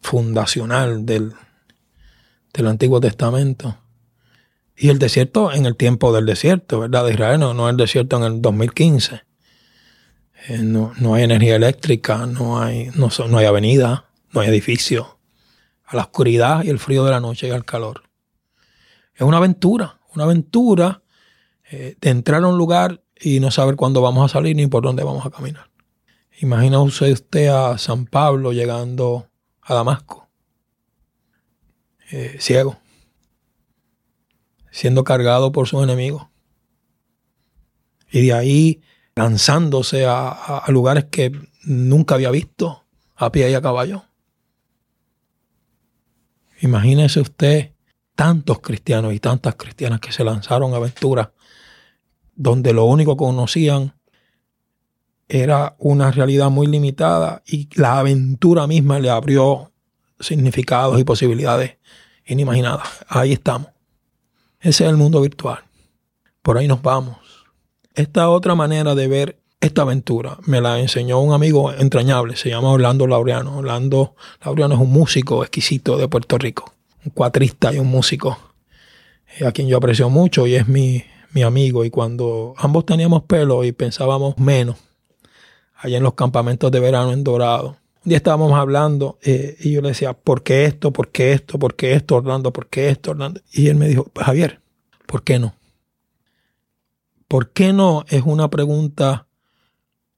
fundacional 0.00 1.06
del, 1.06 1.32
del 2.52 2.66
Antiguo 2.66 3.00
Testamento. 3.00 3.78
Y 4.76 4.88
el 4.88 4.98
desierto 4.98 5.52
en 5.52 5.66
el 5.66 5.76
tiempo 5.76 6.12
del 6.12 6.26
desierto, 6.26 6.80
¿verdad? 6.80 7.04
De 7.04 7.12
Israel, 7.12 7.40
no, 7.40 7.54
no 7.54 7.68
el 7.68 7.76
desierto 7.76 8.16
en 8.16 8.24
el 8.24 8.42
2015. 8.42 9.22
Eh, 10.48 10.58
no, 10.58 10.92
hay 11.14 11.22
energía 11.22 11.56
eléctrica, 11.56 12.26
no 12.26 12.60
hay, 12.60 12.90
no, 12.94 13.08
no 13.28 13.38
hay 13.38 13.46
avenida, 13.46 14.10
no 14.32 14.40
hay 14.40 14.48
edificio. 14.48 15.18
A 15.86 15.96
la 15.96 16.02
oscuridad 16.02 16.64
y 16.64 16.70
el 16.70 16.78
frío 16.78 17.04
de 17.04 17.10
la 17.10 17.20
noche 17.20 17.48
y 17.48 17.50
al 17.50 17.64
calor. 17.64 18.02
Es 19.14 19.22
una 19.22 19.36
aventura, 19.36 20.00
una 20.14 20.24
aventura 20.24 21.02
eh, 21.70 21.96
de 22.00 22.10
entrar 22.10 22.42
a 22.42 22.48
un 22.48 22.58
lugar 22.58 23.02
y 23.18 23.38
no 23.40 23.50
saber 23.50 23.76
cuándo 23.76 24.00
vamos 24.02 24.24
a 24.24 24.32
salir 24.32 24.56
ni 24.56 24.66
por 24.66 24.82
dónde 24.82 25.04
vamos 25.04 25.24
a 25.24 25.30
caminar. 25.30 25.70
Imagina 26.40 26.80
usted 26.80 27.48
a 27.48 27.78
San 27.78 28.06
Pablo 28.06 28.52
llegando 28.52 29.28
a 29.62 29.74
Damasco, 29.74 30.28
eh, 32.10 32.36
ciego, 32.40 32.78
siendo 34.70 35.04
cargado 35.04 35.52
por 35.52 35.68
sus 35.68 35.82
enemigos. 35.82 36.26
Y 38.10 38.26
de 38.26 38.32
ahí 38.32 38.82
lanzándose 39.14 40.06
a, 40.06 40.64
lugares 40.68 41.04
que 41.04 41.32
nunca 41.62 42.16
había 42.16 42.30
visto, 42.30 42.84
a 43.14 43.30
pie 43.30 43.50
y 43.50 43.54
a 43.54 43.62
caballo. 43.62 44.04
Imagínese 46.60 47.20
usted 47.20 47.72
tantos 48.16 48.60
cristianos 48.60 49.14
y 49.14 49.20
tantas 49.20 49.54
cristianas 49.54 50.00
que 50.00 50.12
se 50.12 50.24
lanzaron 50.24 50.72
a 50.72 50.76
aventuras 50.76 51.28
donde 52.34 52.72
lo 52.72 52.84
único 52.84 53.16
que 53.16 53.24
conocían 53.24 53.94
era 55.28 55.74
una 55.78 56.10
realidad 56.10 56.50
muy 56.50 56.66
limitada 56.66 57.42
y 57.46 57.68
la 57.74 57.98
aventura 57.98 58.66
misma 58.66 58.98
le 58.98 59.10
abrió 59.10 59.72
significados 60.20 61.00
y 61.00 61.04
posibilidades 61.04 61.76
inimaginadas. 62.26 62.88
Ahí 63.08 63.32
estamos. 63.32 63.68
Ese 64.60 64.84
es 64.84 64.90
el 64.90 64.96
mundo 64.96 65.20
virtual. 65.20 65.58
Por 66.42 66.58
ahí 66.58 66.68
nos 66.68 66.82
vamos. 66.82 67.16
Esta 67.94 68.28
otra 68.28 68.54
manera 68.54 68.94
de 68.94 69.08
ver 69.08 69.40
esta 69.60 69.82
aventura 69.82 70.36
me 70.46 70.60
la 70.60 70.78
enseñó 70.78 71.20
un 71.20 71.32
amigo 71.32 71.72
entrañable, 71.72 72.36
se 72.36 72.50
llama 72.50 72.70
Orlando 72.70 73.06
Laureano. 73.06 73.58
Orlando 73.58 74.14
Laureano 74.44 74.74
es 74.74 74.80
un 74.80 74.92
músico 74.92 75.42
exquisito 75.42 75.96
de 75.96 76.06
Puerto 76.06 76.36
Rico, 76.36 76.74
un 77.04 77.12
cuatrista 77.12 77.72
y 77.72 77.78
un 77.78 77.86
músico 77.86 78.38
eh, 79.38 79.46
a 79.46 79.52
quien 79.52 79.68
yo 79.68 79.78
aprecio 79.78 80.10
mucho 80.10 80.46
y 80.46 80.54
es 80.54 80.68
mi, 80.68 81.04
amigo. 81.42 81.84
Y 81.84 81.90
cuando 81.90 82.54
ambos 82.58 82.84
teníamos 82.84 83.22
pelo 83.22 83.64
y 83.64 83.72
pensábamos 83.72 84.38
menos, 84.38 84.76
allá 85.84 85.98
en 85.98 86.02
los 86.02 86.14
campamentos 86.14 86.72
de 86.72 86.80
verano 86.80 87.12
en 87.12 87.22
Dorado, 87.22 87.76
un 88.04 88.08
día 88.08 88.16
estábamos 88.16 88.58
hablando 88.58 89.18
eh, 89.22 89.56
y 89.60 89.72
yo 89.72 89.82
le 89.82 89.88
decía, 89.88 90.14
¿por 90.14 90.42
qué 90.42 90.64
esto? 90.64 90.94
¿Por 90.94 91.10
qué 91.10 91.32
esto? 91.32 91.58
¿Por 91.58 91.76
qué 91.76 91.92
esto, 91.92 92.16
Orlando? 92.16 92.54
¿Por 92.54 92.68
qué 92.68 92.88
esto, 92.88 93.10
Orlando? 93.10 93.42
Y 93.52 93.68
él 93.68 93.76
me 93.76 93.86
dijo, 93.86 94.10
Javier, 94.16 94.60
¿por 95.06 95.22
qué 95.22 95.38
no? 95.38 95.54
¿Por 97.28 97.50
qué 97.50 97.74
no? 97.74 98.06
Es 98.08 98.22
una 98.24 98.48
pregunta 98.48 99.26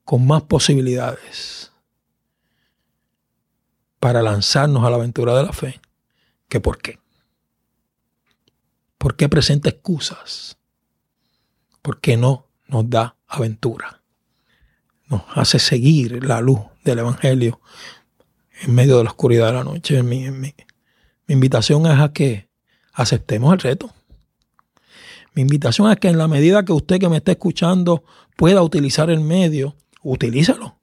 con 0.04 0.24
más 0.24 0.42
posibilidades 0.42 1.72
para 3.98 4.22
lanzarnos 4.22 4.84
a 4.84 4.90
la 4.90 4.96
aventura 4.96 5.36
de 5.36 5.42
la 5.42 5.52
fe 5.52 5.80
que 6.48 6.60
por 6.60 6.78
qué. 6.78 7.00
¿Por 8.98 9.16
qué 9.16 9.28
presenta 9.28 9.68
excusas? 9.68 10.58
¿Por 11.82 12.00
qué 12.00 12.16
no 12.16 12.46
nos 12.68 12.88
da 12.88 13.16
aventura? 13.26 13.95
Nos 15.08 15.22
hace 15.34 15.58
seguir 15.58 16.24
la 16.24 16.40
luz 16.40 16.60
del 16.84 17.00
Evangelio 17.00 17.60
en 18.62 18.74
medio 18.74 18.98
de 18.98 19.04
la 19.04 19.10
oscuridad 19.10 19.48
de 19.48 19.52
la 19.52 19.64
noche. 19.64 20.02
mi 20.02 20.54
invitación 21.28 21.86
es 21.86 21.98
a 22.00 22.12
que 22.12 22.48
aceptemos 22.92 23.52
el 23.52 23.60
reto. 23.60 23.92
Mi 25.34 25.42
invitación 25.42 25.90
es 25.92 25.98
que 25.98 26.08
en 26.08 26.16
la 26.16 26.28
medida 26.28 26.64
que 26.64 26.72
usted 26.72 26.98
que 26.98 27.10
me 27.10 27.18
está 27.18 27.32
escuchando 27.32 28.04
pueda 28.36 28.62
utilizar 28.62 29.10
el 29.10 29.20
medio, 29.20 29.76
utilízalo. 30.02 30.78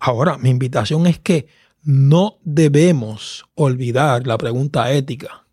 Ahora, 0.00 0.36
mi 0.36 0.50
invitación 0.50 1.06
es 1.06 1.20
que 1.20 1.46
no 1.82 2.38
debemos 2.42 3.44
olvidar 3.54 4.26
la 4.26 4.36
pregunta 4.36 4.90
ética 4.92 5.46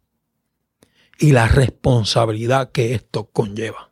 y 1.20 1.34
la 1.34 1.48
responsabilidad 1.48 2.72
que 2.72 2.96
esto 2.96 3.26
conlleva. 3.26 3.92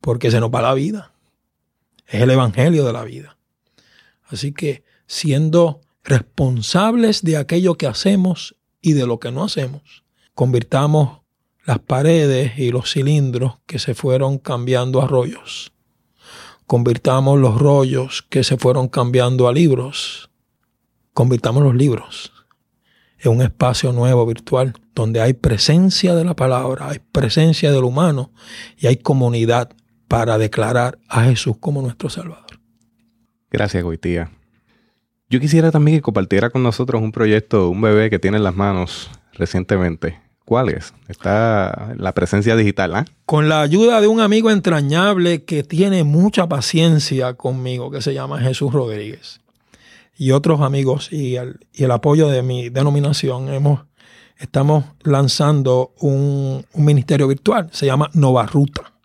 Porque 0.00 0.30
se 0.30 0.38
nos 0.38 0.50
va 0.50 0.62
la 0.62 0.74
vida. 0.74 1.12
Es 2.08 2.22
el 2.22 2.30
evangelio 2.30 2.84
de 2.84 2.92
la 2.92 3.04
vida. 3.04 3.36
Así 4.24 4.52
que 4.52 4.82
siendo 5.06 5.80
responsables 6.02 7.22
de 7.22 7.36
aquello 7.36 7.76
que 7.76 7.86
hacemos 7.86 8.56
y 8.80 8.94
de 8.94 9.06
lo 9.06 9.20
que 9.20 9.30
no 9.30 9.44
hacemos, 9.44 10.04
convirtamos 10.34 11.20
las 11.64 11.78
paredes 11.78 12.58
y 12.58 12.70
los 12.70 12.90
cilindros 12.90 13.58
que 13.66 13.78
se 13.78 13.94
fueron 13.94 14.38
cambiando 14.38 15.02
a 15.02 15.06
rollos. 15.06 15.72
Convirtamos 16.66 17.38
los 17.38 17.58
rollos 17.58 18.22
que 18.22 18.42
se 18.42 18.56
fueron 18.56 18.88
cambiando 18.88 19.46
a 19.46 19.52
libros. 19.52 20.30
Convirtamos 21.12 21.62
los 21.62 21.74
libros 21.74 22.32
es 23.18 23.26
un 23.26 23.42
espacio 23.42 23.92
nuevo 23.92 24.24
virtual 24.26 24.74
donde 24.94 25.20
hay 25.20 25.32
presencia 25.32 26.14
de 26.14 26.24
la 26.24 26.34
palabra, 26.34 26.88
hay 26.88 27.00
presencia 27.00 27.72
del 27.72 27.84
humano 27.84 28.32
y 28.76 28.86
hay 28.86 28.96
comunidad 28.96 29.70
para 30.08 30.38
declarar 30.38 30.98
a 31.08 31.24
Jesús 31.24 31.56
como 31.60 31.82
nuestro 31.82 32.08
Salvador. 32.08 32.46
Gracias, 33.50 33.84
Goitía. 33.84 34.30
Yo 35.30 35.40
quisiera 35.40 35.70
también 35.70 35.98
que 35.98 36.02
compartiera 36.02 36.48
con 36.48 36.62
nosotros 36.62 37.02
un 37.02 37.12
proyecto, 37.12 37.68
un 37.68 37.82
bebé 37.82 38.08
que 38.08 38.18
tiene 38.18 38.38
en 38.38 38.44
las 38.44 38.56
manos 38.56 39.10
recientemente. 39.34 40.18
¿Cuál 40.46 40.70
es? 40.70 40.94
Está 41.08 41.94
la 41.98 42.14
presencia 42.14 42.56
digital, 42.56 42.96
¿ah? 42.96 43.04
Con 43.26 43.50
la 43.50 43.60
ayuda 43.60 44.00
de 44.00 44.06
un 44.06 44.20
amigo 44.20 44.50
entrañable 44.50 45.44
que 45.44 45.62
tiene 45.62 46.04
mucha 46.04 46.48
paciencia 46.48 47.34
conmigo, 47.34 47.90
que 47.90 48.00
se 48.00 48.14
llama 48.14 48.40
Jesús 48.40 48.72
Rodríguez. 48.72 49.40
Y 50.16 50.30
otros 50.30 50.62
amigos 50.62 51.12
y 51.12 51.36
el, 51.36 51.90
apoyo 51.90 52.28
de 52.28 52.42
mi 52.42 52.70
denominación, 52.70 53.52
hemos, 53.52 53.82
estamos 54.38 54.86
lanzando 55.02 55.92
un, 56.00 56.64
un 56.72 56.84
ministerio 56.84 57.28
virtual. 57.28 57.68
Se 57.70 57.84
llama 57.84 58.10
Nova 58.14 58.46
Ruta. 58.46 58.97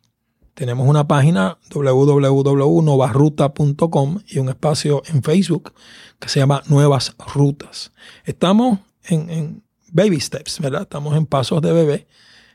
Tenemos 0.54 0.88
una 0.88 1.08
página 1.08 1.58
www.novarruta.com 1.74 4.20
y 4.28 4.38
un 4.38 4.50
espacio 4.50 5.02
en 5.08 5.24
Facebook 5.24 5.74
que 6.20 6.30
se 6.30 6.40
llama 6.40 6.62
Nuevas 6.68 7.16
Rutas. 7.34 7.92
Estamos 8.24 8.78
en, 9.06 9.64
baby 9.92 10.20
steps, 10.20 10.60
¿verdad? 10.60 10.84
Estamos 10.84 11.18
en 11.18 11.26
pasos 11.26 11.60
de 11.62 11.74
bebé. 11.74 12.06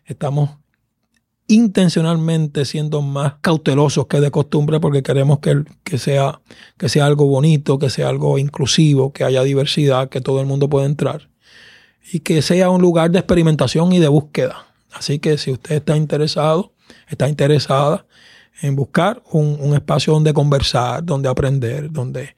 Estamos 0.05 0.51
intencionalmente 1.49 2.65
siendo 2.65 3.03
más 3.03 3.35
cautelosos 3.41 4.07
que 4.07 4.21
de 4.21 4.31
costumbre 4.31 4.79
porque 4.79 5.03
queremos 5.03 5.41
que, 5.41 5.65
que, 5.83 5.99
sea, 5.99 6.41
que 6.77 6.89
sea 6.89 7.07
algo 7.07 7.27
bonito, 7.27 7.81
que 7.81 7.91
sea 7.91 8.09
algo 8.09 8.39
inclusivo, 8.39 9.13
que 9.13 9.25
haya 9.25 9.43
diversidad, 9.43 10.09
que 10.09 10.21
todo 10.21 10.41
el 10.41 10.47
mundo 10.47 10.69
pueda 10.69 10.87
entrar 10.87 11.31
y 12.13 12.21
que 12.21 12.43
sea 12.43 12.71
un 12.71 12.81
lugar 12.81 13.11
de 13.11 13.19
experimentación 13.19 13.93
y 13.93 13.99
de 13.99 14.07
búsqueda. 14.09 14.67
Así 14.93 15.19
que 15.19 15.37
si 15.37 15.51
usted 15.51 15.75
está 15.77 15.97
interesado, 15.97 16.75
está 17.09 17.29
interesada 17.29 18.07
en 18.61 18.77
buscar 18.77 19.23
un, 19.33 19.75
espacio 19.75 20.13
donde 20.13 20.33
conversar, 20.33 21.05
donde 21.05 21.29
aprender, 21.29 21.93
donde 21.93 22.37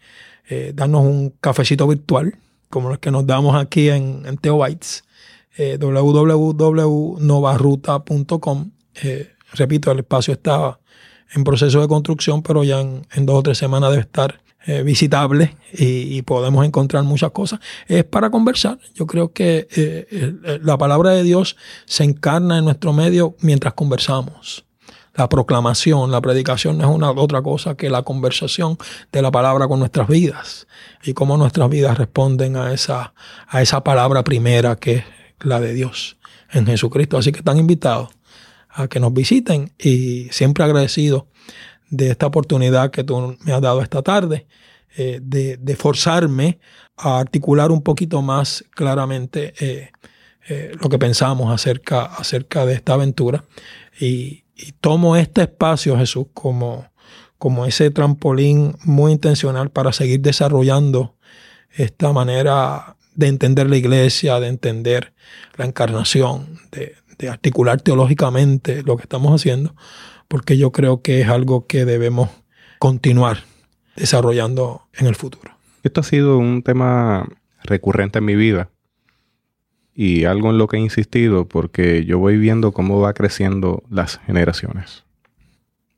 eh, 0.49 0.73
darnos 0.75 1.05
un 1.05 1.35
cafecito 1.41 1.87
virtual, 1.87 2.35
como 2.69 2.91
el 2.93 2.99
que 2.99 3.11
nos 3.11 3.27
damos 3.27 3.57
aquí 3.57 3.89
en, 3.89 4.23
en 4.27 4.37
Teobytes, 4.37 5.05
eh, 5.57 5.79
www.novarruta.com. 5.79 8.71
Eh, 9.03 9.31
repito, 9.53 9.91
el 9.91 10.01
espacio 10.01 10.35
está 10.35 10.79
en 11.35 11.45
proceso 11.45 11.81
de 11.81 11.89
construcción, 11.89 12.43
pero 12.43 12.63
ya 12.65 12.81
en, 12.81 13.27
dos 13.27 13.39
o 13.39 13.43
tres 13.43 13.57
semanas 13.59 13.91
debe 13.91 14.03
estar 14.03 14.41
eh, 14.67 14.83
visitable 14.83 15.57
y, 15.73 16.23
podemos 16.23 16.65
encontrar 16.67 17.05
muchas 17.05 17.31
cosas. 17.31 17.61
Es 17.89 18.05
para 18.05 18.31
conversar. 18.31 18.79
Yo 18.95 19.07
creo 19.07 19.33
que 19.33 19.67
la 20.63 20.77
palabra 20.79 21.11
de 21.11 21.23
Dios 21.23 21.57
se 21.87 22.05
encarna 22.05 22.59
en 22.59 22.65
nuestro 22.65 22.93
medio 22.93 23.37
mientras 23.41 23.75
conversamos 23.75 24.65
la 25.15 25.29
proclamación, 25.29 26.11
la 26.11 26.21
predicación 26.21 26.79
no 26.79 26.89
es 26.89 26.95
una 26.95 27.11
otra 27.11 27.43
cosa 27.43 27.75
que 27.75 27.91
la 27.91 28.03
conversación 28.03 28.79
de 29.13 29.23
la 29.23 29.31
palabra 29.31 29.67
con 29.67 29.79
nuestras 29.79 30.09
vidas 30.09 30.67
y 31.03 31.15
cómo 31.15 31.37
nuestras 31.37 31.69
vidas 31.69 31.99
responden 31.99 32.57
a 32.57 32.73
esa, 32.73 33.13
a 33.49 33.61
esa 33.61 33.83
palabra 33.83 34.25
primera 34.25 34.77
que 34.77 34.93
es 34.95 35.05
la 35.41 35.61
de 35.61 35.75
Dios 35.75 36.17
en 36.53 36.67
Jesucristo. 36.67 37.19
Así 37.19 37.33
que 37.33 37.39
están 37.39 37.59
invitados 37.59 38.09
a 38.69 38.89
que 38.89 39.01
nos 39.01 39.13
visiten 39.13 39.73
y 39.79 40.29
siempre 40.31 40.65
agradecido 40.65 41.27
de 41.91 42.11
esta 42.11 42.27
oportunidad 42.27 42.91
que 42.91 43.05
tú 43.05 43.37
me 43.43 43.53
has 43.53 43.61
dado 43.61 43.83
esta 43.83 44.03
tarde, 44.03 44.47
eh, 44.97 45.21
de, 45.23 45.77
forzarme 45.77 46.59
a 46.97 47.21
articular 47.21 47.71
un 47.71 47.83
poquito 47.83 48.23
más 48.23 48.65
claramente 48.71 49.55
eh, 49.61 49.91
eh, 50.49 50.73
lo 50.81 50.89
que 50.89 50.99
pensamos 50.99 51.53
acerca, 51.53 52.05
acerca 52.05 52.67
de 52.67 52.75
esta 52.75 52.95
aventura. 52.95 53.45
Y, 54.01 54.45
y 54.57 54.73
tomo 54.81 55.17
este 55.17 55.43
espacio, 55.43 55.97
Jesús, 55.97 56.27
como, 56.35 56.91
como 57.39 57.67
ese 57.67 57.91
trampolín 57.91 58.77
muy 58.85 59.13
intencional 59.13 59.71
para 59.71 59.93
seguir 59.93 60.21
desarrollando 60.21 61.17
esta 61.71 62.13
manera 62.13 62.97
de 63.15 63.29
entender 63.29 63.69
la 63.69 63.77
iglesia, 63.77 64.41
de 64.41 64.49
entender 64.49 65.13
la 65.57 65.67
encarnación, 65.67 66.59
de, 66.71 66.97
articular 67.29 67.83
teológicamente 67.83 68.83
lo 68.83 68.97
que 68.97 69.03
estamos 69.03 69.39
haciendo, 69.39 69.75
porque 70.31 70.57
yo 70.57 70.71
creo 70.71 71.03
que 71.03 71.21
es 71.21 71.29
algo 71.29 71.67
que 71.67 71.85
debemos 71.85 72.31
continuar 72.79 73.39
desarrollando 73.97 74.83
en 74.93 75.09
el 75.09 75.17
futuro. 75.17 75.57
Esto 75.83 76.03
ha 76.03 76.05
sido 76.05 76.39
un 76.39 76.63
tema 76.63 77.29
recurrente 77.65 78.21
en 78.21 78.27
mi 78.27 78.37
vida 78.37 78.71
y 79.93 80.27
algo 80.27 80.51
en 80.51 80.59
lo 80.59 80.69
que 80.69 80.77
he 80.77 80.81
insistido 80.81 81.49
porque 81.49 82.05
yo 82.05 82.21
voy 82.21 82.39
viendo 82.39 82.71
cómo 82.71 83.01
va 83.01 83.13
creciendo 83.13 83.83
las 83.91 84.19
generaciones. 84.19 85.05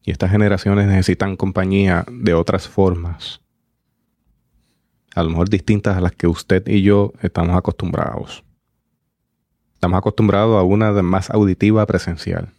Y 0.03 0.13
estas 0.13 0.31
generaciones 0.31 0.87
necesitan 0.87 1.37
compañía 1.37 2.07
de 2.11 2.33
otras 2.33 2.67
formas, 2.67 3.43
a 5.15 5.23
lo 5.25 5.29
mejor 5.29 5.51
distintas 5.51 5.99
a 5.99 6.01
las 6.01 6.13
que 6.13 6.27
usted 6.27 6.67
y 6.69 6.81
yo 6.81 7.13
estamos 7.21 7.55
acostumbrados. 7.55 8.45
Estamos 9.75 9.99
acostumbrados 9.99 10.59
a 10.59 10.63
una 10.63 10.91
más 11.03 11.29
auditiva 11.29 11.85
presencial, 11.85 12.55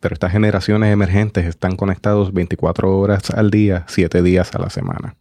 pero 0.00 0.14
estas 0.14 0.32
generaciones 0.32 0.92
emergentes 0.92 1.46
están 1.46 1.76
conectados 1.76 2.32
24 2.32 2.98
horas 2.98 3.30
al 3.30 3.50
día, 3.50 3.84
7 3.88 4.22
días 4.22 4.54
a 4.54 4.58
la 4.58 4.70
semana. 4.70 5.16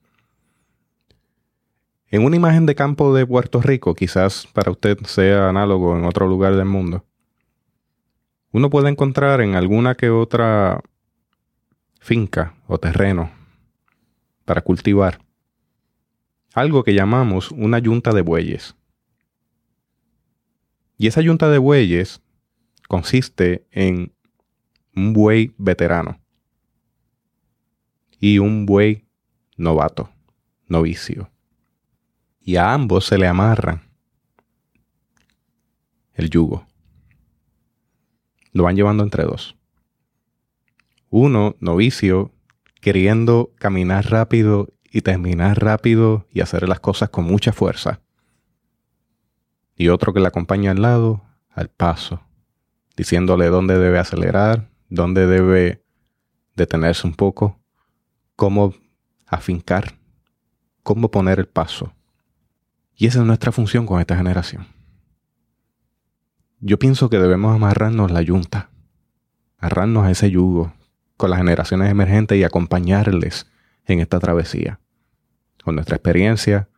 En 2.09 2.23
una 2.23 2.35
imagen 2.35 2.65
de 2.65 2.75
campo 2.75 3.13
de 3.13 3.25
Puerto 3.25 3.61
Rico, 3.61 3.93
quizás 3.93 4.47
para 4.53 4.71
usted 4.71 4.97
sea 5.05 5.49
análogo 5.49 5.97
en 5.97 6.05
otro 6.05 6.27
lugar 6.27 6.55
del 6.55 6.65
mundo, 6.65 7.03
uno 8.51 8.69
puede 8.69 8.89
encontrar 8.89 9.41
en 9.41 9.55
alguna 9.55 9.95
que 9.95 10.09
otra 10.09 10.81
finca 11.99 12.55
o 12.67 12.77
terreno 12.77 13.31
para 14.45 14.61
cultivar 14.61 15.19
algo 16.57 16.83
que 16.83 16.95
llamamos 16.95 17.51
una 17.51 17.77
yunta 17.77 18.13
de 18.13 18.21
bueyes. 18.21 18.75
Y 20.97 21.05
esa 21.05 21.21
yunta 21.21 21.49
de 21.49 21.59
bueyes 21.59 22.19
consiste 22.87 23.67
en 23.69 24.11
un 24.97 25.13
buey 25.13 25.53
veterano 25.59 26.19
y 28.19 28.39
un 28.39 28.65
buey 28.65 29.07
novato, 29.55 30.09
novicio 30.67 31.29
y 32.41 32.55
a 32.55 32.73
ambos 32.73 33.05
se 33.05 33.17
le 33.19 33.27
amarran 33.27 33.83
el 36.13 36.31
yugo. 36.31 36.65
Lo 38.53 38.63
van 38.63 38.75
llevando 38.75 39.03
entre 39.03 39.23
dos. 39.23 39.55
Uno, 41.09 41.55
novicio, 41.59 42.31
queriendo 42.81 43.51
caminar 43.59 44.09
rápido 44.09 44.69
y 44.89 45.01
terminar 45.01 45.61
rápido 45.61 46.25
y 46.31 46.41
hacer 46.41 46.67
las 46.67 46.79
cosas 46.79 47.09
con 47.09 47.25
mucha 47.25 47.51
fuerza. 47.51 48.01
Y 49.75 49.89
otro 49.89 50.11
que 50.11 50.21
le 50.21 50.27
acompaña 50.27 50.71
al 50.71 50.81
lado, 50.81 51.23
al 51.51 51.69
paso, 51.69 52.21
diciéndole 52.95 53.47
dónde 53.49 53.77
debe 53.77 53.99
acelerar, 53.99 54.69
dónde 54.89 55.27
debe 55.27 55.83
detenerse 56.55 57.05
un 57.05 57.13
poco, 57.13 57.59
cómo 58.35 58.73
afincar, 59.25 59.95
cómo 60.83 61.11
poner 61.11 61.39
el 61.39 61.47
paso. 61.47 61.93
Y 62.95 63.07
esa 63.07 63.19
es 63.19 63.25
nuestra 63.25 63.51
función 63.51 63.85
con 63.85 63.99
esta 63.99 64.17
generación. 64.17 64.67
Yo 66.59 66.79
pienso 66.79 67.09
que 67.09 67.19
debemos 67.19 67.55
amarrarnos 67.55 68.09
la 68.09 68.21
yunta, 68.21 68.71
amarrarnos 69.59 70.05
a 70.05 70.11
ese 70.11 70.31
yugo 70.31 70.73
con 71.15 71.29
las 71.29 71.39
generaciones 71.39 71.91
emergentes 71.91 72.37
y 72.37 72.43
acompañarles 72.43 73.47
en 73.85 73.99
esta 73.99 74.19
travesía. 74.19 74.79
Con 75.63 75.75
nuestra 75.75 75.97
experiencia, 75.97 76.69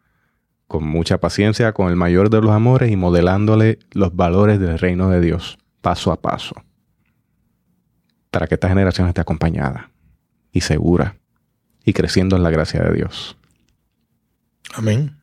con 0.68 0.86
mucha 0.86 1.20
paciencia, 1.20 1.74
con 1.74 1.90
el 1.90 1.96
mayor 1.96 2.30
de 2.30 2.42
los 2.42 2.52
amores 2.52 2.92
y 2.92 2.96
modelándole 2.96 3.80
los 3.92 4.16
valores 4.16 4.60
del 4.60 4.78
reino 4.78 5.10
de 5.10 5.22
Dios 5.22 5.58
paso 5.82 6.12
a 6.12 6.22
paso. 6.22 6.56
Para 8.32 8.48
que 8.48 8.56
esta 8.56 8.70
generación 8.70 9.08
esté 9.08 9.22
acompañada 9.22 9.92
y 10.52 10.62
segura 10.62 11.18
y 11.84 11.94
creciendo 11.94 12.36
en 12.36 12.44
la 12.44 12.50
gracia 12.50 12.82
de 12.82 12.94
Dios. 12.94 13.38
Amén 14.74 15.20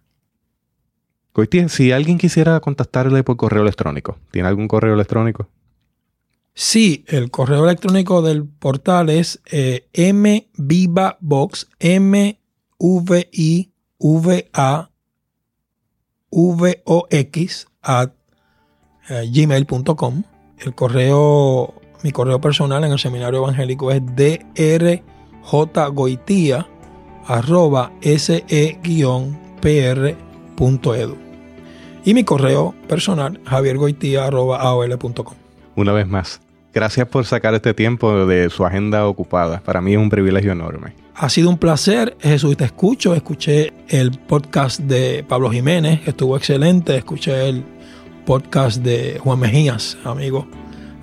si 1.68 1.92
alguien 1.92 2.18
quisiera 2.18 2.58
contactarle 2.60 3.22
por 3.22 3.36
correo 3.36 3.62
electrónico, 3.62 4.18
¿tiene 4.30 4.48
algún 4.48 4.68
correo 4.68 4.94
electrónico? 4.94 5.48
Sí, 6.54 7.04
el 7.08 7.30
correo 7.30 7.64
electrónico 7.64 8.22
del 8.22 8.46
portal 8.46 9.10
es 9.10 9.42
eh, 9.52 9.86
mvivabox, 9.94 11.68
m 11.78 12.40
v 12.78 13.28
i 13.32 13.70
v 13.98 14.50
a 14.54 14.90
v 16.30 16.82
o 16.84 17.06
x 17.10 17.66
at 17.82 18.12
eh, 19.10 19.30
gmail.com. 19.30 20.22
El 20.58 20.74
correo, 20.74 21.74
mi 22.02 22.12
correo 22.12 22.40
personal 22.40 22.84
en 22.84 22.92
el 22.92 22.98
seminario 22.98 23.40
evangélico 23.40 23.90
es 23.90 24.02
drjgoitia 25.42 26.66
arroba 27.26 27.92
se-pr.edu 28.00 28.46
y 32.06 32.14
mi 32.14 32.24
correo 32.24 32.74
personal 32.88 33.40
javiergoitia.aol.com. 33.44 35.34
Una 35.74 35.92
vez 35.92 36.06
más, 36.06 36.40
gracias 36.72 37.08
por 37.08 37.26
sacar 37.26 37.52
este 37.54 37.74
tiempo 37.74 38.26
de 38.26 38.48
su 38.48 38.64
agenda 38.64 39.06
ocupada. 39.06 39.60
Para 39.60 39.80
mí 39.80 39.92
es 39.94 39.98
un 39.98 40.08
privilegio 40.08 40.52
enorme. 40.52 40.94
Ha 41.16 41.28
sido 41.28 41.50
un 41.50 41.58
placer, 41.58 42.16
Jesús, 42.20 42.56
te 42.56 42.64
escucho. 42.64 43.14
Escuché 43.14 43.72
el 43.88 44.12
podcast 44.12 44.80
de 44.80 45.24
Pablo 45.26 45.50
Jiménez, 45.50 46.00
estuvo 46.06 46.36
excelente. 46.36 46.96
Escuché 46.96 47.48
el 47.48 47.64
podcast 48.24 48.82
de 48.82 49.18
Juan 49.22 49.40
Mejías, 49.40 49.98
amigo, 50.04 50.46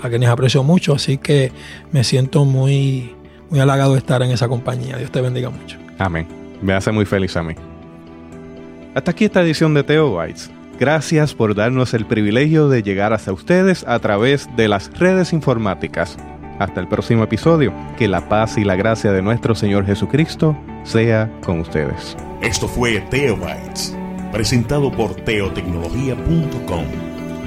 a 0.04 0.10
quienes 0.10 0.30
aprecio 0.30 0.64
mucho. 0.64 0.94
Así 0.94 1.18
que 1.18 1.52
me 1.92 2.04
siento 2.04 2.46
muy, 2.46 3.16
muy 3.50 3.60
halagado 3.60 3.94
de 3.94 4.00
estar 4.00 4.22
en 4.22 4.32
esa 4.32 4.48
compañía. 4.48 4.98
Dios 4.98 5.12
te 5.12 5.22
bendiga 5.22 5.50
mucho. 5.50 5.78
Amén. 5.98 6.28
Me 6.62 6.74
hace 6.74 6.92
muy 6.92 7.06
feliz 7.06 7.36
a 7.36 7.44
mí. 7.44 7.56
Hasta 8.94 9.12
aquí 9.12 9.26
esta 9.26 9.42
edición 9.42 9.74
de 9.74 9.84
Teo 9.84 10.20
Bites. 10.20 10.52
Gracias 10.80 11.34
por 11.34 11.56
darnos 11.56 11.94
el 11.94 12.06
privilegio 12.06 12.68
de 12.68 12.84
llegar 12.84 13.14
hasta 13.14 13.32
ustedes 13.32 13.86
a 13.88 13.98
través 14.00 14.50
de 14.56 14.68
las 14.68 14.92
redes 15.00 15.34
informáticas. 15.34 16.18
Hasta 16.60 16.80
el 16.80 16.88
próximo 16.88 17.24
episodio. 17.24 17.74
Que 17.98 18.08
la 18.08 18.28
paz 18.28 18.58
y 18.58 18.64
la 18.64 18.76
gracia 18.76 19.12
de 19.12 19.22
nuestro 19.22 19.56
Señor 19.56 19.86
Jesucristo 19.86 20.58
sea 20.84 21.32
con 21.46 21.62
ustedes. 21.62 22.18
Esto 22.42 22.68
fue 22.68 23.00
Teo 23.10 23.38
Bytes, 23.38 23.96
presentado 24.32 24.92
por 24.92 25.16
teotecnología.com, 25.16 26.86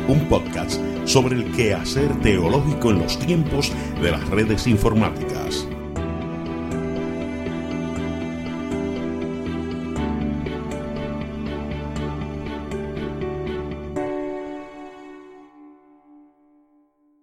un 0.09 0.21
podcast 0.29 0.81
sobre 1.07 1.37
el 1.37 1.53
quehacer 1.53 2.13
teológico 2.21 2.91
en 2.91 2.99
los 2.99 3.19
tiempos 3.19 3.73
de 4.03 4.11
las 4.11 4.29
redes 4.29 4.67
informáticas. 4.67 5.66